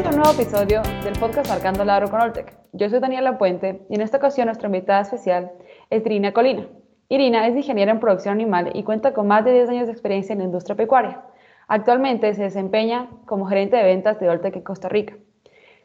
Bienvenidos 0.00 0.16
a 0.16 0.30
un 0.30 0.34
nuevo 0.34 0.42
episodio 0.42 1.04
del 1.04 1.18
podcast 1.18 1.50
Arcando 1.50 1.82
el 1.82 2.10
con 2.10 2.22
Oltec. 2.22 2.56
Yo 2.72 2.88
soy 2.88 3.00
Daniela 3.00 3.36
Puente 3.36 3.82
y 3.90 3.96
en 3.96 4.00
esta 4.00 4.16
ocasión 4.16 4.46
nuestra 4.46 4.68
invitada 4.68 5.02
especial 5.02 5.52
es 5.90 6.06
Irina 6.06 6.32
Colina. 6.32 6.68
Irina 7.10 7.46
es 7.46 7.54
ingeniera 7.54 7.92
en 7.92 8.00
producción 8.00 8.32
animal 8.32 8.70
y 8.72 8.82
cuenta 8.82 9.12
con 9.12 9.26
más 9.26 9.44
de 9.44 9.52
10 9.52 9.68
años 9.68 9.86
de 9.88 9.92
experiencia 9.92 10.32
en 10.32 10.38
la 10.38 10.46
industria 10.46 10.74
pecuaria. 10.74 11.20
Actualmente 11.68 12.32
se 12.32 12.44
desempeña 12.44 13.10
como 13.26 13.44
gerente 13.44 13.76
de 13.76 13.82
ventas 13.82 14.18
de 14.18 14.30
Oltec 14.30 14.56
en 14.56 14.62
Costa 14.62 14.88
Rica, 14.88 15.18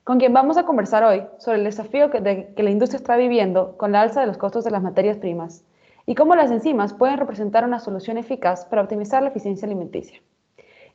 con 0.06 0.18
quien 0.18 0.32
vamos 0.32 0.58
a 0.58 0.64
conversar 0.64 1.04
hoy 1.04 1.24
sobre 1.38 1.58
el 1.58 1.66
desafío 1.66 2.10
que, 2.10 2.54
que 2.56 2.64
la 2.64 2.72
industria 2.72 3.00
está 3.00 3.18
viviendo 3.18 3.76
con 3.76 3.92
la 3.92 4.00
alza 4.00 4.22
de 4.22 4.28
los 4.28 4.38
costos 4.38 4.64
de 4.64 4.72
las 4.72 4.82
materias 4.82 5.18
primas 5.18 5.66
y 6.06 6.16
cómo 6.16 6.38
las 6.38 6.52
enzimas 6.52 6.94
pueden 6.94 7.18
representar 7.18 7.66
una 7.66 7.80
solución 7.80 8.18
eficaz 8.18 8.64
para 8.64 8.82
optimizar 8.82 9.22
la 9.22 9.30
eficiencia 9.30 9.66
alimenticia. 9.66 10.22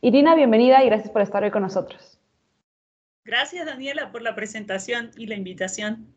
Irina, 0.01 0.34
bienvenida 0.34 0.83
y 0.83 0.87
gracias 0.87 1.11
por 1.11 1.21
estar 1.21 1.45
hoy 1.45 1.51
con 1.51 1.61
nosotros. 1.61 2.20
Gracias, 3.30 3.65
Daniela, 3.65 4.11
por 4.11 4.23
la 4.23 4.34
presentación 4.34 5.12
y 5.16 5.29
la 5.29 5.37
invitación. 5.37 6.12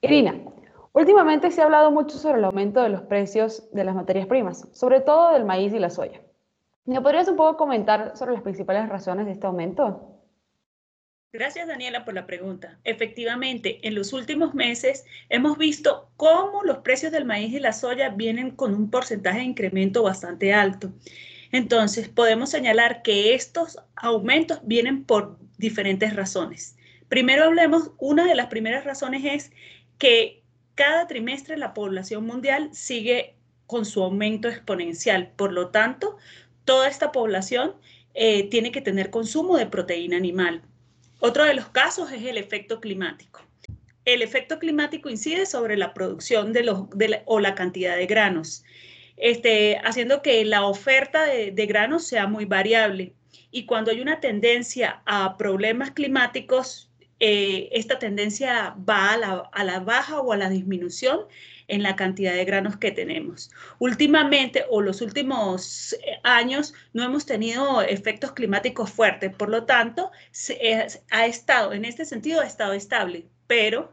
Irina, 0.00 0.36
últimamente 0.92 1.50
se 1.50 1.60
ha 1.60 1.64
hablado 1.64 1.90
mucho 1.90 2.18
sobre 2.18 2.38
el 2.38 2.44
aumento 2.44 2.80
de 2.84 2.90
los 2.90 3.02
precios 3.02 3.68
de 3.72 3.82
las 3.82 3.96
materias 3.96 4.28
primas, 4.28 4.68
sobre 4.70 5.00
todo 5.00 5.32
del 5.32 5.44
maíz 5.44 5.72
y 5.72 5.80
la 5.80 5.90
soya. 5.90 6.20
¿Me 6.84 7.00
podrías 7.00 7.26
un 7.26 7.34
poco 7.34 7.56
comentar 7.56 8.16
sobre 8.16 8.34
las 8.34 8.42
principales 8.42 8.88
razones 8.88 9.26
de 9.26 9.32
este 9.32 9.44
aumento? 9.44 10.20
Gracias, 11.32 11.66
Daniela, 11.66 12.04
por 12.04 12.14
la 12.14 12.24
pregunta. 12.24 12.78
Efectivamente, 12.84 13.80
en 13.82 13.96
los 13.96 14.12
últimos 14.12 14.54
meses 14.54 15.04
hemos 15.28 15.58
visto 15.58 16.10
cómo 16.16 16.62
los 16.62 16.78
precios 16.78 17.10
del 17.10 17.24
maíz 17.24 17.52
y 17.52 17.58
la 17.58 17.72
soya 17.72 18.10
vienen 18.10 18.52
con 18.52 18.72
un 18.72 18.88
porcentaje 18.88 19.38
de 19.38 19.46
incremento 19.46 20.04
bastante 20.04 20.54
alto. 20.54 20.92
Entonces, 21.52 22.08
podemos 22.08 22.50
señalar 22.50 23.02
que 23.02 23.34
estos 23.34 23.78
aumentos 23.94 24.60
vienen 24.64 25.04
por 25.04 25.38
diferentes 25.58 26.16
razones. 26.16 26.76
Primero 27.08 27.44
hablemos, 27.44 27.92
una 27.98 28.26
de 28.26 28.34
las 28.34 28.46
primeras 28.46 28.84
razones 28.84 29.22
es 29.24 29.52
que 29.98 30.42
cada 30.74 31.06
trimestre 31.06 31.58
la 31.58 31.74
población 31.74 32.26
mundial 32.26 32.70
sigue 32.72 33.36
con 33.66 33.84
su 33.84 34.02
aumento 34.02 34.48
exponencial. 34.48 35.32
Por 35.36 35.52
lo 35.52 35.68
tanto, 35.68 36.16
toda 36.64 36.88
esta 36.88 37.12
población 37.12 37.74
eh, 38.14 38.48
tiene 38.48 38.72
que 38.72 38.80
tener 38.80 39.10
consumo 39.10 39.58
de 39.58 39.66
proteína 39.66 40.16
animal. 40.16 40.62
Otro 41.20 41.44
de 41.44 41.54
los 41.54 41.68
casos 41.68 42.10
es 42.12 42.24
el 42.24 42.38
efecto 42.38 42.80
climático. 42.80 43.40
El 44.04 44.22
efecto 44.22 44.58
climático 44.58 45.10
incide 45.10 45.46
sobre 45.46 45.76
la 45.76 45.94
producción 45.94 46.52
de 46.52 46.64
los, 46.64 46.86
o 47.26 47.40
la 47.40 47.54
cantidad 47.54 47.96
de 47.96 48.06
granos 48.06 48.64
este, 49.22 49.78
haciendo 49.84 50.20
que 50.20 50.44
la 50.44 50.66
oferta 50.66 51.24
de, 51.24 51.66
granos 51.66 52.04
sea 52.04 52.26
muy 52.26 52.44
variable. 52.44 53.14
Y 53.52 53.66
cuando 53.66 53.92
hay 53.92 54.00
una 54.00 54.18
tendencia 54.18 55.00
a 55.06 55.36
problemas 55.36 55.92
climáticos, 55.92 56.90
eh, 57.20 57.68
esta 57.70 58.00
tendencia 58.00 58.74
va 58.88 59.12
a 59.12 59.16
la, 59.16 59.50
a 59.52 59.62
la 59.62 59.78
baja 59.78 60.20
o 60.20 60.32
a 60.32 60.36
la 60.36 60.48
disminución 60.48 61.20
en 61.68 61.84
la 61.84 61.94
cantidad 61.94 62.34
de 62.34 62.44
granos 62.44 62.78
que 62.78 62.90
tenemos. 62.90 63.52
Últimamente 63.78 64.64
o 64.68 64.80
los 64.80 65.00
últimos 65.00 65.92
eh, 65.92 66.18
años 66.24 66.74
no 66.92 67.04
hemos 67.04 67.24
tenido 67.24 67.80
efectos 67.80 68.32
climáticos 68.32 68.90
fuertes, 68.90 69.32
por 69.32 69.50
lo 69.50 69.66
tanto, 69.66 70.10
ha 71.12 71.26
estado, 71.26 71.72
en 71.74 71.84
este 71.84 72.04
sentido, 72.06 72.40
ha 72.40 72.46
estado 72.46 72.72
estable, 72.72 73.28
pero 73.46 73.92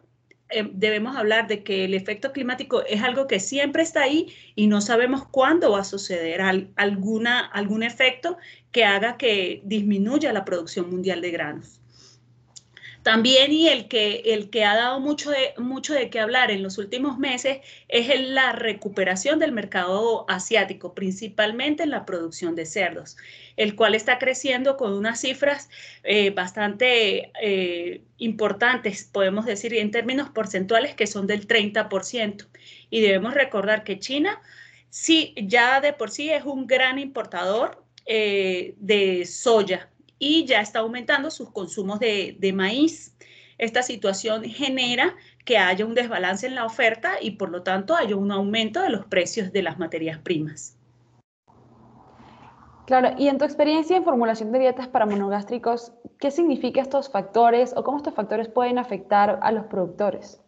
Em, 0.52 0.72
debemos 0.74 1.16
hablar 1.16 1.48
de 1.48 1.64
que 1.64 1.86
el 1.86 1.94
efecto 1.94 2.32
climático 2.32 2.84
es 2.86 3.04
algo 3.04 3.28
que 3.28 3.40
siempre 3.40 3.84
está 3.84 4.02
ahí 4.02 4.34
y 4.56 4.66
no 4.68 4.82
sabemos 4.82 5.28
cuándo 5.28 5.72
va 5.72 5.82
a 5.82 5.84
suceder 5.84 6.42
alguna, 6.76 7.46
algún 7.46 7.84
efecto 7.84 8.38
que 8.72 8.84
haga 8.84 9.18
que 9.18 9.62
disminuya 9.64 10.34
la 10.34 10.46
producción 10.46 10.90
mundial 10.90 11.22
de 11.22 11.32
granos. 11.32 11.80
También 13.04 13.54
y 13.54 13.70
el 13.70 13.88
que, 13.88 14.24
el 14.26 14.50
que 14.50 14.66
ha 14.66 14.76
dado 14.76 15.00
mucho 15.00 15.32
de, 15.32 15.54
mucho 15.58 15.94
de 15.94 16.10
qué 16.10 16.20
hablar 16.20 16.52
en 16.52 16.62
los 16.62 16.78
últimos 16.78 17.18
meses 17.18 17.60
es 17.88 18.20
la 18.20 18.52
recuperación 18.52 19.40
del 19.40 19.54
mercado 19.54 20.26
asiático, 20.30 20.94
principalmente 20.94 21.84
en 21.84 21.92
la 21.92 22.06
producción 22.06 22.56
de 22.56 22.66
cerdos, 22.66 23.16
el 23.56 23.76
cual 23.76 23.96
está 23.96 24.20
creciendo 24.20 24.76
con 24.76 24.94
unas 24.94 25.22
cifras 25.22 25.70
eh, 26.04 26.32
bastante 26.32 27.32
eh, 27.42 28.02
importantes, 28.18 29.06
podemos 29.06 29.46
decir 29.46 29.74
en 29.76 29.92
términos 29.92 30.30
porcentuales, 30.30 30.94
que 30.94 31.08
son 31.08 31.26
del 31.26 31.48
30%. 31.48 32.48
Y 32.90 33.02
debemos 33.02 33.34
recordar 33.34 33.86
que 33.86 34.00
China 34.00 34.42
sí, 34.90 35.34
ya 35.38 35.80
de 35.80 35.94
por 35.94 36.12
sí 36.12 36.32
es 36.32 36.44
un 36.44 36.68
gran 36.68 37.00
importador 37.00 37.82
eh, 38.06 38.74
de 38.78 39.26
soya 39.26 39.90
y 40.20 40.46
ya 40.46 40.62
está 40.62 40.80
aumentando 40.80 41.32
sus 41.32 41.50
consumos 41.52 42.00
de, 42.00 42.54
maíz. 42.54 43.16
Esta 43.58 43.82
situación 43.82 44.44
genera 44.44 45.16
que 45.46 45.58
haya 45.58 45.86
un 45.86 45.96
desbalance 45.96 46.46
en 46.46 46.56
la 46.56 46.66
oferta 46.66 47.14
y 47.22 47.32
por 47.32 47.50
lo 47.50 47.64
tanto 47.64 47.96
haya 47.96 48.16
un 48.16 48.32
aumento 48.32 48.82
de 48.82 48.90
los 48.90 49.06
precios 49.06 49.52
de 49.52 49.64
las 49.64 49.80
materias 49.80 50.20
primas. 50.20 50.78
Claro, 52.86 53.12
y 53.18 53.28
en 53.28 53.38
tu 53.38 53.46
experiencia 53.46 53.98
en 53.98 54.04
formulación 54.04 54.52
de 54.52 54.60
dietas 54.60 54.88
para 54.88 55.06
monogástricos, 55.06 55.94
¿qué 56.20 56.32
significan 56.32 56.84
estos 56.84 57.10
factores 57.10 57.74
o 57.76 57.84
cómo 57.84 57.98
estos 57.98 58.16
factores 58.16 58.48
pueden 58.48 58.78
afectar 58.78 59.40
a 59.42 59.52
los 59.52 59.66
productores? 59.66 60.42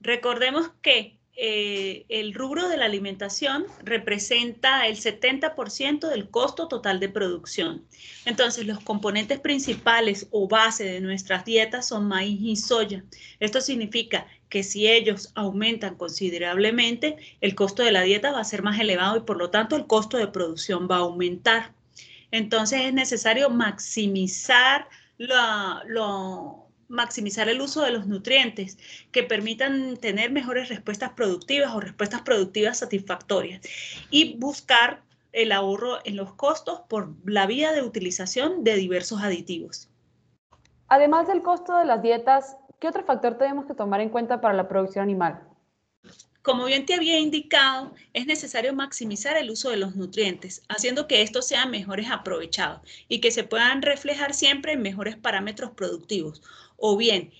Recordemos 0.00 0.70
que 0.80 1.17
eh, 1.40 2.04
el 2.08 2.34
rubro 2.34 2.68
de 2.68 2.76
la 2.76 2.86
alimentación 2.86 3.64
representa 3.84 4.88
el 4.88 4.96
70% 4.96 6.08
del 6.08 6.30
costo 6.30 6.66
total 6.66 6.98
de 6.98 7.08
producción. 7.08 7.84
Entonces, 8.24 8.66
los 8.66 8.80
componentes 8.80 9.38
principales 9.38 10.26
o 10.32 10.48
base 10.48 10.82
de 10.82 11.00
nuestras 11.00 11.44
dietas 11.44 11.86
son 11.86 12.08
maíz 12.08 12.40
y 12.42 12.56
soya. 12.56 13.04
Esto 13.38 13.60
significa 13.60 14.26
que 14.48 14.64
si 14.64 14.88
ellos 14.88 15.30
aumentan 15.36 15.94
considerablemente, 15.94 17.16
el 17.40 17.54
costo 17.54 17.84
de 17.84 17.92
la 17.92 18.02
dieta 18.02 18.32
va 18.32 18.40
a 18.40 18.44
ser 18.44 18.64
más 18.64 18.80
elevado 18.80 19.16
y 19.18 19.20
por 19.20 19.36
lo 19.36 19.50
tanto 19.50 19.76
el 19.76 19.86
costo 19.86 20.16
de 20.16 20.26
producción 20.26 20.88
va 20.90 20.96
a 20.96 21.00
aumentar. 21.00 21.72
Entonces, 22.32 22.80
es 22.80 22.92
necesario 22.92 23.48
maximizar 23.48 24.88
lo 25.18 26.67
maximizar 26.88 27.48
el 27.48 27.60
uso 27.60 27.82
de 27.82 27.92
los 27.92 28.06
nutrientes 28.06 28.78
que 29.12 29.22
permitan 29.22 29.96
tener 29.96 30.30
mejores 30.30 30.68
respuestas 30.68 31.10
productivas 31.12 31.74
o 31.74 31.80
respuestas 31.80 32.22
productivas 32.22 32.78
satisfactorias 32.78 33.60
y 34.10 34.36
buscar 34.38 35.02
el 35.32 35.52
ahorro 35.52 35.98
en 36.04 36.16
los 36.16 36.34
costos 36.34 36.80
por 36.88 37.14
la 37.24 37.46
vía 37.46 37.72
de 37.72 37.82
utilización 37.82 38.64
de 38.64 38.76
diversos 38.76 39.22
aditivos. 39.22 39.88
Además 40.88 41.28
del 41.28 41.42
costo 41.42 41.76
de 41.76 41.84
las 41.84 42.02
dietas, 42.02 42.56
¿qué 42.80 42.88
otro 42.88 43.04
factor 43.04 43.36
tenemos 43.36 43.66
que 43.66 43.74
tomar 43.74 44.00
en 44.00 44.08
cuenta 44.08 44.40
para 44.40 44.54
la 44.54 44.68
producción 44.68 45.02
animal? 45.02 45.42
Como 46.48 46.64
bien 46.64 46.86
te 46.86 46.94
había 46.94 47.18
indicado, 47.18 47.92
es 48.14 48.24
necesario 48.24 48.72
maximizar 48.72 49.36
el 49.36 49.50
uso 49.50 49.68
de 49.68 49.76
los 49.76 49.96
nutrientes, 49.96 50.62
haciendo 50.68 51.06
que 51.06 51.20
estos 51.20 51.46
sean 51.46 51.70
mejores 51.70 52.10
aprovechados 52.10 52.80
y 53.06 53.20
que 53.20 53.30
se 53.30 53.44
puedan 53.44 53.82
reflejar 53.82 54.32
siempre 54.32 54.72
en 54.72 54.80
mejores 54.80 55.16
parámetros 55.16 55.72
productivos. 55.72 56.40
O 56.80 56.96
bien, 56.96 57.32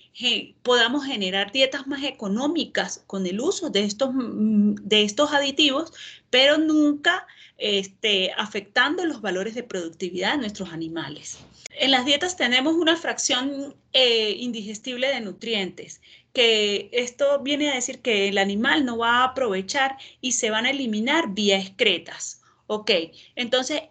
podamos 0.63 1.05
generar 1.05 1.53
dietas 1.53 1.87
más 1.87 2.03
económicas 2.03 3.03
con 3.07 3.25
el 3.25 3.39
uso 3.39 3.69
de 3.69 3.85
estos, 3.85 4.09
mm, 4.13 4.75
de 4.81 5.03
estos 5.03 5.31
aditivos, 5.31 5.93
pero 6.29 6.57
nunca 6.57 7.25
este, 7.57 8.31
afectando 8.37 9.05
los 9.05 9.21
valores 9.21 9.55
de 9.55 9.63
productividad 9.63 10.33
de 10.33 10.39
nuestros 10.39 10.71
animales. 10.71 11.39
En 11.71 11.91
las 11.91 12.05
dietas 12.05 12.35
tenemos 12.35 12.73
una 12.73 12.97
fracción 12.97 13.75
eh, 13.93 14.31
indigestible 14.31 15.07
de 15.07 15.21
nutrientes 15.21 16.01
que 16.33 16.89
esto 16.91 17.39
viene 17.39 17.69
a 17.69 17.75
decir 17.75 18.01
que 18.01 18.27
el 18.27 18.37
animal 18.37 18.85
no 18.85 18.97
va 18.97 19.19
a 19.19 19.23
aprovechar 19.23 19.97
y 20.21 20.33
se 20.33 20.49
van 20.51 20.65
a 20.65 20.71
eliminar 20.71 21.33
vía 21.33 21.57
excretas. 21.57 22.41
Ok, 22.67 22.91
entonces 23.35 23.83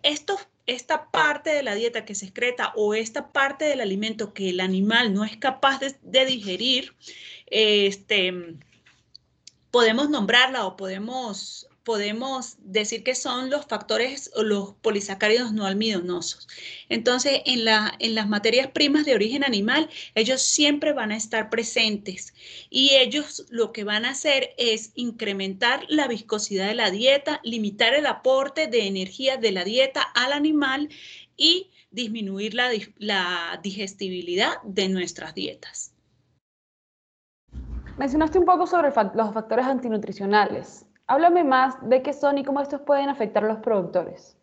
esta 0.68 1.10
parte 1.10 1.48
de 1.50 1.62
la 1.62 1.74
dieta 1.74 2.04
que 2.04 2.14
se 2.14 2.26
excreta 2.26 2.72
o 2.76 2.94
esta 2.94 3.32
parte 3.32 3.64
del 3.64 3.80
alimento 3.80 4.34
que 4.34 4.50
el 4.50 4.60
animal 4.60 5.14
no 5.14 5.24
es 5.24 5.36
capaz 5.38 5.80
de, 5.80 6.26
digerir, 6.26 6.94
este, 7.46 8.34
podemos 9.70 10.10
nombrarla 10.10 10.66
o 10.66 10.76
podemos 10.76 11.68
podemos 11.88 12.58
decir 12.60 13.02
que 13.02 13.14
son 13.14 13.48
los 13.48 13.64
factores 13.64 14.30
o 14.36 14.42
los 14.42 14.74
polisacáridos 14.82 15.54
no 15.54 15.64
almidonosos. 15.64 16.46
Entonces, 16.90 17.40
en, 17.46 17.64
la, 17.64 17.94
en 17.98 18.14
las 18.14 18.28
materias 18.28 18.66
primas 18.66 19.06
de 19.06 19.14
origen 19.14 19.42
animal, 19.42 19.88
ellos 20.14 20.42
siempre 20.42 20.92
van 20.92 21.12
a 21.12 21.16
estar 21.16 21.48
presentes 21.48 22.34
y 22.68 22.90
ellos 22.90 23.46
lo 23.48 23.72
que 23.72 23.84
van 23.84 24.04
a 24.04 24.10
hacer 24.10 24.50
es 24.58 24.92
incrementar 24.96 25.86
la 25.88 26.08
viscosidad 26.08 26.68
de 26.68 26.74
la 26.74 26.90
dieta, 26.90 27.40
limitar 27.42 27.94
el 27.94 28.04
aporte 28.04 28.66
de 28.66 28.86
energía 28.86 29.38
de 29.38 29.52
la 29.52 29.64
dieta 29.64 30.02
al 30.02 30.34
animal 30.34 30.90
y 31.38 31.70
disminuir 31.90 32.52
la, 32.52 32.68
la 32.98 33.60
digestibilidad 33.62 34.60
de 34.62 34.90
nuestras 34.90 35.34
dietas. 35.34 35.94
Mencionaste 37.96 38.38
un 38.38 38.44
poco 38.44 38.66
sobre 38.66 38.92
los 39.14 39.32
factores 39.32 39.64
antinutricionales. 39.64 40.84
Háblame 41.08 41.42
más 41.42 41.74
de 41.88 42.02
qué 42.02 42.12
son 42.12 42.36
y 42.38 42.44
cómo 42.44 42.60
estos 42.60 42.82
pueden 42.82 43.08
afectar 43.08 43.42
a 43.42 43.48
los 43.48 43.58
productores. 43.58 44.36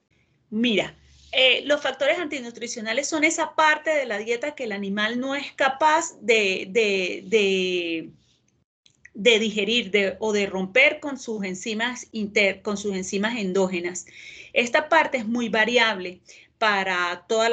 Mira, 0.49 0.95
eh, 1.31 1.63
los 1.65 1.81
factores 1.81 2.17
antinutricionales 2.17 3.07
son 3.07 3.23
esa 3.23 3.53
parte 3.53 3.91
de 3.91 4.05
la 4.05 4.17
dieta 4.17 4.55
que 4.55 4.63
el 4.63 4.71
animal 4.71 5.19
no 5.19 5.35
es 5.35 5.51
capaz 5.51 6.19
de, 6.21 6.67
de, 6.71 8.09
de, 9.13 9.39
digerir 9.39 10.17
o 10.19 10.33
de 10.33 10.47
romper 10.47 10.99
con 10.99 11.19
sus, 11.19 11.43
enzimas 11.43 12.07
con 12.63 12.77
sus 12.77 12.95
enzimas 12.95 13.37
endógenas. 13.37 14.07
Esta 14.53 14.89
parte 14.89 15.17
es 15.17 15.27
muy 15.27 15.49
variable 15.49 16.21
para 16.57 17.25
todas 17.27 17.51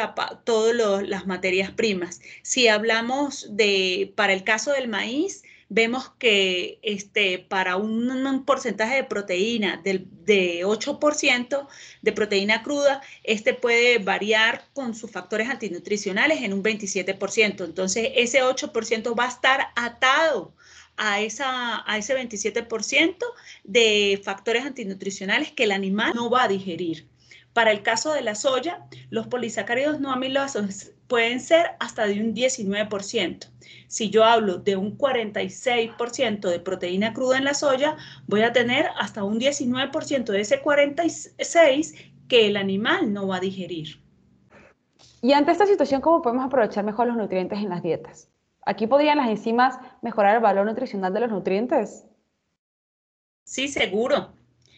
las 1.07 1.27
materias 1.27 1.71
primas. 1.73 2.21
Si 2.43 2.69
hablamos 2.69 3.57
de, 3.57 4.13
para 4.17 4.33
el 4.33 4.45
caso 4.45 4.73
del 4.73 4.89
maíz, 4.89 5.43
vemos 5.73 6.11
que 6.19 6.79
este, 6.83 7.39
para 7.39 7.77
un, 7.77 8.45
porcentaje 8.45 8.97
de 8.97 9.05
proteína 9.05 9.81
del, 9.83 10.07
de 10.25 10.67
8% 10.67 11.67
de 12.03 12.13
proteína 12.13 12.63
cruda, 12.63 13.01
este 13.25 13.55
puede 13.55 13.99
variar 13.99 14.67
con 14.75 14.95
sus 14.95 15.11
factores 15.11 15.49
antinutricionales 15.49 16.43
en 16.43 16.53
un 16.53 16.63
27%. 16.63 17.65
Entonces, 17.65 18.11
ese 18.17 18.43
8% 18.43 19.19
va 19.19 19.25
a 19.25 19.29
estar 19.29 19.69
atado 19.75 20.55
a, 20.99 21.23
esa, 21.23 21.91
a 21.91 21.97
ese 21.97 22.15
27% 22.15 23.17
de 23.65 24.21
factores 24.23 24.67
antinutricionales 24.67 25.53
que 25.53 25.65
el 25.65 25.73
animal 25.73 26.13
no 26.15 26.29
va 26.29 26.45
a 26.45 26.49
digerir. 26.49 27.09
Para 27.55 27.73
el 27.73 27.83
caso 27.83 28.13
de 28.13 28.23
la 28.23 28.35
soya, 28.35 28.85
los 29.09 29.27
polisacáridos 29.27 30.01
no 30.01 30.13
amilosos 30.13 30.92
pueden 31.13 31.41
ser 31.41 31.73
hasta 31.79 32.07
de 32.07 32.19
un 32.23 32.35
19%. 32.35 33.47
Si 33.87 34.09
yo 34.09 34.25
hablo 34.25 34.57
de 34.57 34.77
un 34.77 34.97
46% 34.97 36.49
de 36.49 36.59
proteína 36.59 37.13
cruda 37.13 37.37
en 37.37 37.45
la 37.45 37.53
soya, 37.53 37.99
voy 38.27 38.41
a 38.41 38.55
tener 38.55 38.87
hasta 38.99 39.23
un 39.23 39.39
19% 39.39 40.25
de 40.25 40.41
ese 40.41 40.63
46 40.63 41.95
que 42.29 42.47
el 42.47 42.57
animal 42.57 43.13
no 43.13 43.27
va 43.29 43.37
a 43.37 43.41
digerir. 43.41 44.01
Y 45.21 45.35
ante 45.35 45.53
esta 45.53 45.67
situación, 45.67 46.01
¿cómo 46.01 46.23
podemos 46.23 46.47
aprovechar 46.47 46.83
mejor 46.83 47.09
los 47.09 47.19
nutrientes 47.19 47.59
en 47.59 47.69
las 47.69 47.83
dietas? 47.83 48.31
¿Aquí 48.65 48.87
podrían 48.87 49.19
las 49.19 49.29
enzimas 49.29 49.79
mejorar 50.01 50.37
el 50.37 50.43
valor 50.43 50.65
nutricional 50.65 51.13
de 51.13 51.21
los 51.21 51.31
nutrientes? 51.31 52.07
Sí, 53.45 53.69
seguro. 53.69 54.33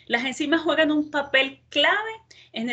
Las 0.07 0.25
enzimas 0.25 0.61
juegan 0.61 0.91
un 0.91 1.11
papel 1.11 1.61
clave 1.71 2.13
en, 2.55 2.69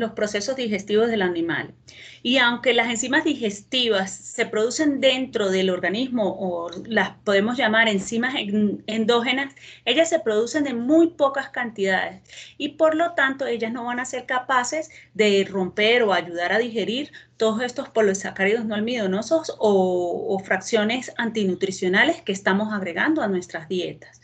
los 0.00 0.12
procesos 0.12 0.56
digestivos 0.56 1.08
del 1.08 1.22
animal. 1.22 1.74
Y 2.22 2.38
aunque 2.38 2.74
las 2.74 2.88
enzimas 2.88 3.24
digestivas 3.24 4.10
se 4.10 4.46
producen 4.46 5.00
dentro 5.00 5.50
del 5.50 5.70
organismo 5.70 6.36
o 6.38 6.70
las 6.86 7.10
podemos 7.24 7.56
llamar 7.56 7.88
enzimas 7.88 8.34
endógenas, 8.86 9.54
ellas 9.84 10.08
se 10.08 10.20
producen 10.20 10.66
en 10.66 10.80
muy 10.80 11.08
pocas 11.08 11.50
cantidades 11.50 12.22
y 12.58 12.70
por 12.70 12.94
lo 12.94 13.12
tanto 13.12 13.46
ellas 13.46 13.72
no 13.72 13.84
van 13.84 14.00
a 14.00 14.04
ser 14.04 14.26
capaces 14.26 14.90
de 15.14 15.46
romper 15.48 16.02
o 16.02 16.12
ayudar 16.12 16.52
a 16.52 16.58
digerir 16.58 17.12
todos 17.36 17.62
estos 17.62 17.88
polisacáridos 17.88 18.64
no 18.64 18.74
almidonosos 18.74 19.54
o, 19.58 20.26
o 20.28 20.38
fracciones 20.40 21.12
antinutricionales 21.16 22.20
que 22.22 22.32
estamos 22.32 22.72
agregando 22.72 23.22
a 23.22 23.28
nuestras 23.28 23.68
dietas. 23.68 24.20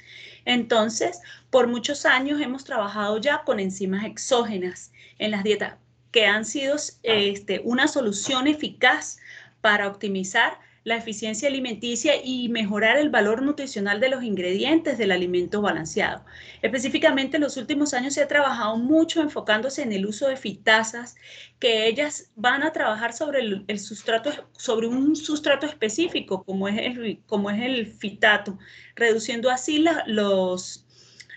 Entonces, 0.46 1.20
por 1.50 1.66
muchos 1.66 2.06
años 2.06 2.40
hemos 2.40 2.64
trabajado 2.64 3.18
ya 3.18 3.42
con 3.44 3.60
enzimas 3.60 4.04
exógenas 4.06 4.92
en 5.18 5.32
las 5.32 5.44
dietas 5.44 5.74
que 6.12 6.24
han 6.24 6.46
sido 6.46 6.76
este, 7.02 7.60
una 7.64 7.88
solución 7.88 8.46
eficaz 8.46 9.18
para 9.60 9.88
optimizar 9.88 10.58
la 10.86 10.94
eficiencia 10.94 11.48
alimenticia 11.48 12.12
y 12.22 12.48
mejorar 12.48 12.96
el 12.96 13.10
valor 13.10 13.42
nutricional 13.42 13.98
de 13.98 14.08
los 14.08 14.22
ingredientes 14.22 14.96
del 14.98 15.10
alimento 15.10 15.60
balanceado. 15.60 16.24
Específicamente 16.62 17.38
en 17.38 17.42
los 17.42 17.56
últimos 17.56 17.92
años 17.92 18.14
se 18.14 18.22
ha 18.22 18.28
trabajado 18.28 18.76
mucho 18.76 19.20
enfocándose 19.20 19.82
en 19.82 19.92
el 19.92 20.06
uso 20.06 20.28
de 20.28 20.36
fitasas, 20.36 21.16
que 21.58 21.88
ellas 21.88 22.30
van 22.36 22.62
a 22.62 22.72
trabajar 22.72 23.12
sobre 23.14 23.40
el, 23.66 23.80
sustrato, 23.80 24.30
sobre 24.52 24.86
un 24.86 25.16
sustrato 25.16 25.66
específico, 25.66 26.44
como 26.44 26.68
es 26.68 26.78
el, 26.78 27.18
como 27.26 27.50
es 27.50 27.60
el 27.62 27.88
fitato, 27.88 28.56
reduciendo 28.94 29.50
así 29.50 29.84
los, 30.06 30.86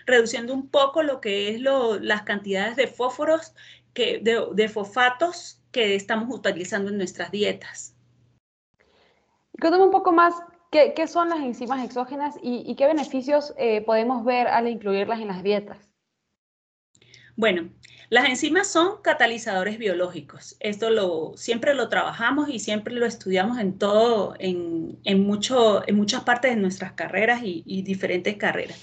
reduciendo 0.06 0.54
un 0.54 0.68
poco 0.68 1.02
lo 1.02 1.20
que 1.20 1.48
es 1.48 1.60
las 1.60 2.22
cantidades 2.22 2.76
de 2.76 2.86
fósforos, 2.86 3.52
que, 3.94 4.20
de 4.22 4.68
fosfatos 4.68 5.60
que 5.72 5.96
estamos 5.96 6.32
utilizando 6.32 6.92
en 6.92 6.98
nuestras 6.98 7.32
dietas. 7.32 7.96
Cuéntame 9.60 9.84
un 9.84 9.90
poco 9.90 10.12
más 10.12 10.34
qué, 10.70 10.94
son 11.06 11.28
las 11.28 11.40
enzimas 11.40 11.84
exógenas 11.84 12.36
y, 12.42 12.74
qué 12.76 12.86
beneficios 12.86 13.52
eh, 13.58 13.82
podemos 13.82 14.24
ver 14.24 14.48
al 14.48 14.68
incluirlas 14.68 15.20
en 15.20 15.28
las 15.28 15.42
dietas. 15.42 15.90
Bueno, 17.36 17.70
las 18.10 18.28
enzimas 18.28 18.68
son 18.68 19.02
catalizadores 19.02 19.78
biológicos. 19.78 20.56
Esto 20.60 20.90
lo, 20.90 21.32
siempre 21.36 21.74
lo 21.74 21.88
trabajamos 21.88 22.48
y 22.48 22.58
siempre 22.58 22.94
lo 22.94 23.06
estudiamos 23.06 23.58
en 23.58 23.78
todo, 23.78 24.34
en, 24.38 24.98
mucho, 25.24 25.86
en 25.86 25.96
muchas 25.96 26.24
partes 26.24 26.54
de 26.54 26.60
nuestras 26.60 26.92
carreras 26.92 27.42
y, 27.42 27.62
y, 27.66 27.82
diferentes 27.82 28.36
carreras. 28.36 28.82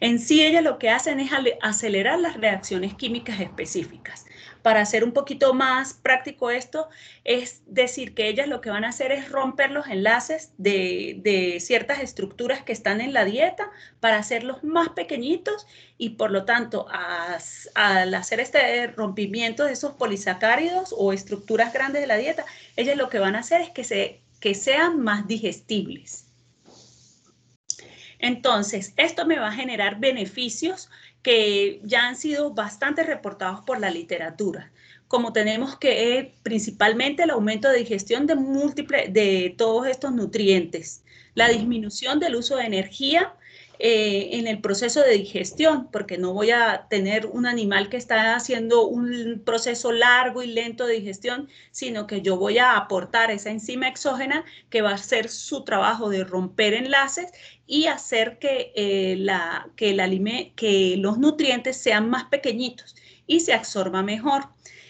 En 0.00 0.18
sí, 0.18 0.44
ellas 0.44 0.62
lo 0.62 0.78
que 0.78 0.90
hacen 0.90 1.20
es 1.20 1.30
acelerar 1.62 2.20
las 2.20 2.36
reacciones 2.36 2.94
químicas 2.94 3.40
específicas 3.40 4.26
para 4.66 4.80
hacer 4.80 5.04
un 5.04 5.12
poquito 5.12 5.54
más 5.54 5.94
práctico 5.94 6.50
esto, 6.50 6.88
es 7.22 7.62
decir 7.66 8.14
que 8.14 8.28
ellas 8.28 8.48
lo 8.48 8.60
que 8.60 8.68
van 8.68 8.84
a 8.84 8.88
hacer 8.88 9.12
es 9.12 9.30
romper 9.30 9.70
los 9.70 9.86
enlaces 9.86 10.50
de, 10.58 11.58
ciertas 11.60 12.00
estructuras 12.00 12.64
que 12.64 12.72
están 12.72 13.00
en 13.00 13.12
la 13.12 13.24
dieta 13.24 13.70
para 14.00 14.18
hacerlos 14.18 14.64
más 14.64 14.88
pequeñitos 14.88 15.68
y 15.98 16.16
por 16.16 16.32
lo 16.32 16.44
tanto 16.46 16.88
al 17.76 18.12
hacer 18.12 18.40
este 18.40 18.88
rompimiento 18.88 19.66
de 19.66 19.74
esos 19.74 19.92
polisacáridos 19.92 20.92
o 20.98 21.12
estructuras 21.12 21.72
grandes 21.72 22.02
de 22.02 22.08
la 22.08 22.16
dieta, 22.16 22.44
ellas 22.74 22.96
lo 22.96 23.08
que 23.08 23.20
van 23.20 23.36
a 23.36 23.40
hacer 23.40 23.60
es 23.60 23.70
que, 23.70 23.84
se, 23.84 24.20
que 24.40 24.54
sean 24.54 24.98
más 24.98 25.28
digestibles. 25.28 26.25
Entonces, 28.18 28.92
esto 28.96 29.26
me 29.26 29.38
va 29.38 29.48
a 29.48 29.52
generar 29.52 30.00
beneficios 30.00 30.88
que 31.22 31.80
ya 31.82 32.08
han 32.08 32.16
sido 32.16 32.54
bastante 32.54 33.02
reportados 33.02 33.60
por 33.60 33.80
la 33.80 33.90
literatura, 33.90 34.70
como 35.08 35.32
tenemos 35.32 35.78
que 35.78 36.18
eh, 36.18 36.34
principalmente 36.42 37.24
el 37.24 37.30
aumento 37.30 37.68
de 37.68 37.78
digestión 37.78 38.26
de 38.26 38.36
múltiples 38.36 39.12
de 39.12 39.54
todos 39.56 39.86
estos 39.86 40.12
nutrientes, 40.12 41.02
la 41.34 41.48
disminución 41.48 42.20
del 42.20 42.36
uso 42.36 42.56
de 42.56 42.64
energía 42.64 43.34
eh, 43.78 44.30
en 44.32 44.46
el 44.46 44.60
proceso 44.60 45.02
de 45.02 45.12
digestión, 45.12 45.88
porque 45.90 46.18
no 46.18 46.32
voy 46.32 46.50
a 46.50 46.86
tener 46.88 47.26
un 47.26 47.46
animal 47.46 47.88
que 47.88 47.96
está 47.96 48.34
haciendo 48.34 48.86
un 48.86 49.42
proceso 49.44 49.92
largo 49.92 50.42
y 50.42 50.46
lento 50.46 50.86
de 50.86 50.94
digestión, 50.94 51.48
sino 51.70 52.06
que 52.06 52.22
yo 52.22 52.36
voy 52.36 52.58
a 52.58 52.76
aportar 52.76 53.30
esa 53.30 53.50
enzima 53.50 53.88
exógena 53.88 54.44
que 54.70 54.82
va 54.82 54.90
a 54.90 54.94
hacer 54.94 55.28
su 55.28 55.64
trabajo 55.64 56.08
de 56.08 56.24
romper 56.24 56.74
enlaces 56.74 57.26
y 57.66 57.86
hacer 57.86 58.38
que, 58.38 58.72
eh, 58.76 59.16
la, 59.18 59.68
que, 59.76 59.90
el 59.90 60.52
que 60.54 60.96
los 60.98 61.18
nutrientes 61.18 61.76
sean 61.76 62.08
más 62.08 62.24
pequeñitos 62.24 62.94
y 63.26 63.40
se 63.40 63.52
absorba 63.52 64.02
mejor. 64.02 64.48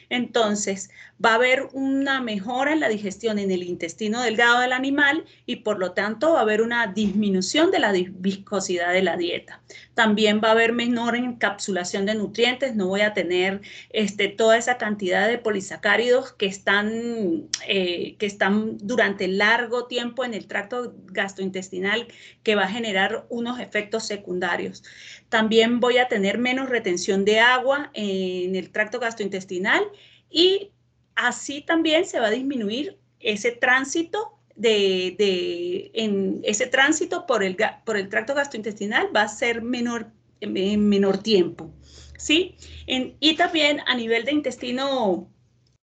Entonces, 0.08 0.90
va 1.24 1.32
a 1.32 1.34
haber 1.36 1.68
una 1.72 2.20
mejora 2.20 2.72
en 2.72 2.80
la 2.80 2.88
digestión 2.88 3.38
en 3.38 3.50
el 3.50 3.62
intestino 3.62 4.20
delgado 4.20 4.60
del 4.60 4.72
animal 4.72 5.24
y 5.46 5.56
por 5.56 5.78
lo 5.78 5.92
tanto 5.92 6.32
va 6.32 6.40
a 6.40 6.42
haber 6.42 6.60
una 6.60 6.86
disminución 6.88 7.70
de 7.70 7.78
la 7.78 7.92
viscosidad 7.92 8.92
de 8.92 9.02
la 9.02 9.16
dieta. 9.16 9.62
También 9.94 10.40
va 10.44 10.48
a 10.48 10.52
haber 10.52 10.72
menor 10.72 11.16
encapsulación 11.16 12.04
de 12.04 12.14
nutrientes, 12.14 12.76
no 12.76 12.88
voy 12.88 13.00
a 13.00 13.14
tener 13.14 13.62
este, 13.90 14.28
toda 14.28 14.58
esa 14.58 14.76
cantidad 14.76 15.26
de 15.26 15.38
polisacáridos 15.38 16.32
que 16.32 16.46
están, 16.46 17.48
eh, 17.66 18.16
que 18.18 18.26
están 18.26 18.76
durante 18.78 19.26
largo 19.28 19.86
tiempo 19.86 20.24
en 20.24 20.34
el 20.34 20.46
tracto 20.46 20.94
gastrointestinal 21.06 22.08
que 22.42 22.54
va 22.54 22.64
a 22.64 22.68
generar 22.68 23.26
unos 23.30 23.58
efectos 23.58 24.06
secundarios. 24.06 24.84
También 25.30 25.80
voy 25.80 25.98
a 25.98 26.08
tener 26.08 26.38
menos 26.38 26.68
retención 26.68 27.24
de 27.24 27.40
agua 27.40 27.90
en 27.94 28.54
el 28.54 28.70
tracto 28.70 29.00
gastrointestinal 29.00 29.82
y 30.30 30.72
así 31.16 31.62
también 31.62 32.06
se 32.06 32.20
va 32.20 32.28
a 32.28 32.30
disminuir 32.30 32.98
ese 33.20 33.52
tránsito 33.52 34.38
de, 34.54 35.90
en 35.94 36.40
ese 36.44 36.66
tránsito 36.66 37.26
por 37.26 37.42
el, 37.42 37.56
por 37.84 37.96
el 37.96 38.08
tracto 38.08 38.34
gastrointestinal 38.34 39.14
va 39.14 39.22
a 39.22 39.28
ser 39.28 39.62
menor 39.62 40.10
en 40.40 40.88
menor 40.88 41.18
tiempo, 41.18 41.72
¿sí? 42.18 42.56
y 42.86 43.36
también 43.36 43.80
a 43.86 43.94
nivel 43.94 44.24
de 44.26 44.32
intestino 44.32 45.30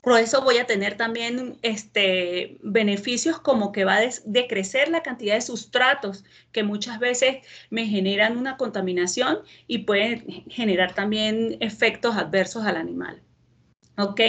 grueso 0.06 0.42
voy 0.42 0.58
a 0.58 0.66
tener 0.66 0.96
también 0.96 1.58
este, 1.62 2.58
beneficios 2.62 3.40
como 3.40 3.72
que 3.72 3.84
va 3.84 3.96
a 3.96 4.08
decrecer 4.24 4.88
la 4.88 5.02
cantidad 5.02 5.34
de 5.34 5.40
sustratos 5.40 6.24
que 6.52 6.62
muchas 6.62 7.00
veces 7.00 7.38
me 7.70 7.86
generan 7.86 8.36
una 8.36 8.56
contaminación 8.56 9.38
y 9.66 9.78
pueden 9.78 10.44
generar 10.48 10.94
también 10.94 11.56
efectos 11.58 12.14
adversos 12.16 12.64
al 12.64 12.76
animal. 12.76 13.20
¿Ok? 13.98 14.20